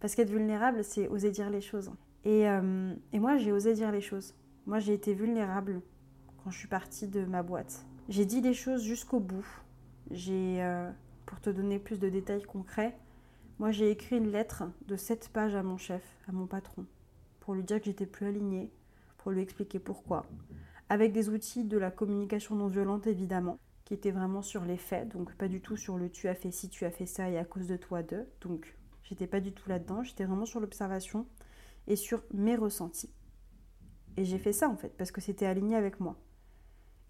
Parce 0.00 0.14
qu'être 0.14 0.30
vulnérable, 0.30 0.82
c'est 0.82 1.06
oser 1.08 1.30
dire 1.30 1.50
les 1.50 1.60
choses. 1.60 1.90
Et, 2.24 2.48
euh, 2.48 2.94
et 3.12 3.18
moi, 3.18 3.36
j'ai 3.36 3.52
osé 3.52 3.74
dire 3.74 3.92
les 3.92 4.00
choses. 4.00 4.34
Moi, 4.64 4.78
j'ai 4.78 4.94
été 4.94 5.12
vulnérable 5.12 5.82
quand 6.42 6.50
je 6.50 6.58
suis 6.58 6.68
partie 6.68 7.08
de 7.08 7.26
ma 7.26 7.42
boîte. 7.42 7.84
J'ai 8.08 8.24
dit 8.24 8.40
les 8.40 8.54
choses 8.54 8.82
jusqu'au 8.82 9.20
bout. 9.20 9.46
J'ai, 10.10 10.62
euh, 10.62 10.90
pour 11.26 11.40
te 11.42 11.50
donner 11.50 11.78
plus 11.78 11.98
de 11.98 12.08
détails 12.08 12.44
concrets, 12.44 12.96
moi, 13.58 13.72
j'ai 13.72 13.90
écrit 13.90 14.16
une 14.16 14.30
lettre 14.30 14.62
de 14.86 14.94
7 14.94 15.30
pages 15.32 15.56
à 15.56 15.64
mon 15.64 15.78
chef, 15.78 16.02
à 16.28 16.32
mon 16.32 16.46
patron, 16.46 16.86
pour 17.40 17.54
lui 17.54 17.64
dire 17.64 17.80
que 17.80 17.86
j'étais 17.86 18.06
plus 18.06 18.26
alignée, 18.26 18.70
pour 19.16 19.32
lui 19.32 19.40
expliquer 19.40 19.80
pourquoi. 19.80 20.26
Avec 20.88 21.12
des 21.12 21.28
outils 21.28 21.64
de 21.64 21.76
la 21.76 21.90
communication 21.90 22.54
non 22.54 22.68
violente, 22.68 23.08
évidemment, 23.08 23.58
qui 23.84 23.94
étaient 23.94 24.12
vraiment 24.12 24.42
sur 24.42 24.64
les 24.64 24.76
faits, 24.76 25.08
donc 25.08 25.34
pas 25.34 25.48
du 25.48 25.60
tout 25.60 25.76
sur 25.76 25.98
le 25.98 26.08
tu 26.08 26.28
as 26.28 26.36
fait 26.36 26.52
ci, 26.52 26.68
tu 26.68 26.84
as 26.84 26.90
fait 26.92 27.06
ça 27.06 27.28
et 27.30 27.36
à 27.36 27.44
cause 27.44 27.66
de 27.66 27.76
toi 27.76 28.04
deux. 28.04 28.28
Donc, 28.42 28.76
j'étais 29.02 29.26
pas 29.26 29.40
du 29.40 29.52
tout 29.52 29.68
là-dedans, 29.68 30.04
j'étais 30.04 30.24
vraiment 30.24 30.46
sur 30.46 30.60
l'observation 30.60 31.26
et 31.88 31.96
sur 31.96 32.22
mes 32.32 32.54
ressentis. 32.54 33.10
Et 34.16 34.24
j'ai 34.24 34.38
fait 34.38 34.52
ça 34.52 34.68
en 34.68 34.76
fait, 34.76 34.96
parce 34.96 35.10
que 35.10 35.20
c'était 35.20 35.46
aligné 35.46 35.74
avec 35.74 35.98
moi. 35.98 36.16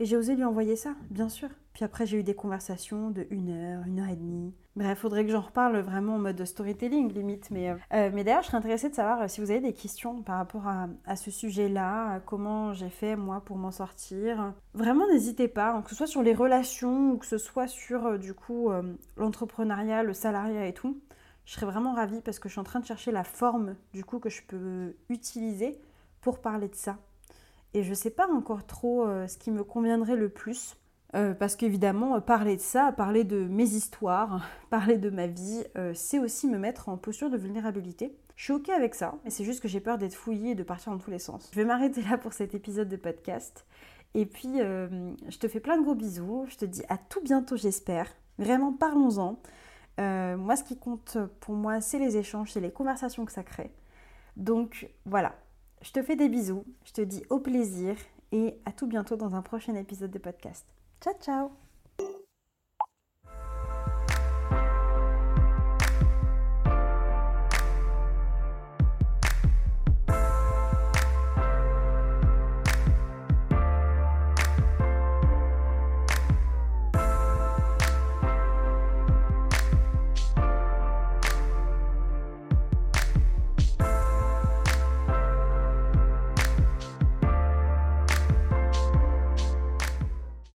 Et 0.01 0.05
j'ai 0.05 0.17
osé 0.17 0.37
lui 0.37 0.45
envoyer 0.45 0.77
ça, 0.77 0.95
bien 1.11 1.29
sûr. 1.29 1.49
Puis 1.73 1.85
après, 1.85 2.07
j'ai 2.07 2.19
eu 2.19 2.23
des 2.23 2.35
conversations 2.35 3.11
de 3.11 3.27
une 3.31 3.51
heure, 3.51 3.83
une 3.87 4.01
heure 4.01 4.09
et 4.09 4.17
demie. 4.17 4.55
Bref, 4.77 5.01
faudrait 5.01 5.25
que 5.25 5.33
j'en 5.33 5.41
reparle 5.41 5.79
vraiment 5.79 6.15
en 6.15 6.19
mode 6.19 6.45
storytelling, 6.45 7.13
limite. 7.13 7.51
Mais, 7.51 7.71
euh, 7.71 7.77
euh, 7.93 8.11
mais 8.15 8.23
d'ailleurs, 8.23 8.43
je 8.43 8.47
serais 8.47 8.59
intéressée 8.59 8.89
de 8.89 8.95
savoir 8.95 9.23
euh, 9.23 9.29
si 9.29 9.41
vous 9.41 9.51
avez 9.51 9.61
des 9.61 9.73
questions 9.73 10.23
par 10.23 10.37
rapport 10.37 10.69
à, 10.69 10.87
à 11.05 11.17
ce 11.17 11.33
sujet-là, 11.33 12.21
comment 12.27 12.73
j'ai 12.75 12.91
fait, 12.91 13.17
moi, 13.17 13.41
pour 13.45 13.57
m'en 13.57 13.73
sortir. 13.73 14.55
Vraiment, 14.75 15.07
n'hésitez 15.09 15.49
pas, 15.49 15.73
hein, 15.73 15.83
que 15.83 15.91
ce 15.91 15.97
soit 15.97 16.07
sur 16.07 16.23
les 16.23 16.35
relations 16.35 17.13
ou 17.13 17.19
que 17.19 17.27
ce 17.27 17.39
soit 17.39 17.67
sur, 17.67 18.21
du 18.21 18.35
coup, 18.35 18.71
l'entrepreneuriat, 19.17 20.05
le 20.05 20.13
salariat 20.13 20.67
et 20.67 20.75
tout. 20.75 21.01
Je 21.45 21.55
serais 21.55 21.67
vraiment 21.67 21.95
ravie 21.95 22.21
parce 22.21 22.39
que 22.39 22.49
je 22.49 22.53
suis 22.53 22.61
en 22.61 22.65
train 22.65 22.81
de 22.81 22.87
chercher 22.87 23.11
la 23.11 23.25
forme, 23.25 23.75
du 23.93 24.05
coup, 24.05 24.21
que 24.21 24.29
je 24.29 24.43
peux 24.47 24.95
utiliser 25.09 25.81
pour 26.21 26.41
parler 26.41 26.69
de 26.69 26.75
ça. 26.75 26.99
Et 27.75 27.83
je 27.83 27.91
ne 27.91 27.95
sais 27.95 28.11
pas 28.11 28.29
encore 28.29 28.67
trop 28.67 29.07
euh, 29.07 29.27
ce 29.27 29.37
qui 29.37 29.51
me 29.51 29.65
conviendrait 29.65 30.17
le 30.17 30.29
plus. 30.29 30.77
Euh, 31.15 31.33
parce 31.33 31.57
qu'évidemment, 31.57 32.17
euh, 32.17 32.21
parler 32.21 32.57
de 32.57 32.61
ça, 32.61 32.93
parler 32.93 33.25
de 33.25 33.45
mes 33.45 33.65
histoires, 33.65 34.47
parler 34.71 34.99
de 34.99 35.11
ma 35.11 35.27
vie, 35.27 35.65
c'est 35.95 36.19
aussi 36.19 36.49
me 36.49 36.59
mettre 36.59 36.89
en 36.89 36.97
posture 36.97 37.31
de 37.31 37.37
vulnérabilité. 37.37 38.17
Je 38.37 38.45
suis 38.45 38.53
ok 38.53 38.69
avec 38.69 38.95
ça, 38.95 39.15
mais 39.25 39.31
c'est 39.31 39.45
juste 39.45 39.61
que 39.61 39.69
j'ai 39.69 39.81
peur 39.81 39.99
d'être 39.99 40.15
fouillée 40.15 40.53
et 40.53 40.55
de 40.55 40.63
partir 40.63 40.93
dans 40.93 40.99
tous 40.99 41.11
les 41.11 41.19
sens. 41.19 41.49
Je 41.53 41.57
vais 41.57 41.65
m'arrêter 41.65 42.03
là 42.03 42.19
pour 42.19 42.33
cet 42.33 42.55
épisode 42.55 42.89
de 42.89 42.97
podcast. 42.97 43.67
Et 44.15 44.27
puis, 44.27 44.59
je 44.59 45.39
te 45.39 45.49
fais 45.49 45.59
plein 45.59 45.77
de 45.77 45.83
gros 45.83 45.97
bisous. 45.97 46.47
Je 46.49 46.57
te 46.57 46.65
dis 46.65 46.83
à 46.89 46.97
tout 46.97 47.21
bientôt, 47.21 47.57
j'espère. 47.57 48.07
Vraiment, 48.39 48.73
parlons-en. 48.73 49.41
moi, 49.99 50.55
ce 50.55 50.63
qui 50.63 50.79
compte 50.79 51.19
pour 51.41 51.57
moi, 51.57 51.81
c'est 51.81 51.99
les 51.99 52.17
échanges, 52.17 52.53
c'est 52.53 52.61
les 52.61 52.71
conversations 52.71 53.25
que 53.25 53.33
ça 53.33 53.43
crée. 53.43 53.73
Donc, 54.37 54.89
voilà. 55.05 55.35
Je 55.83 55.93
te 55.93 56.03
fais 56.03 56.17
des 56.17 56.29
bisous, 56.29 56.65
je 56.85 56.93
te 56.93 57.01
dis 57.01 57.23
au 57.31 57.39
plaisir 57.39 57.97
et 58.33 58.59
à 58.65 58.73
tout 58.73 58.87
bientôt 58.87 59.17
dans 59.17 59.35
un 59.35 59.43
prochain 59.43 59.75
épisode 59.75 60.11
de 60.11 60.19
podcast. 60.19 60.67
Ciao 61.01 61.15
ciao 61.21 61.68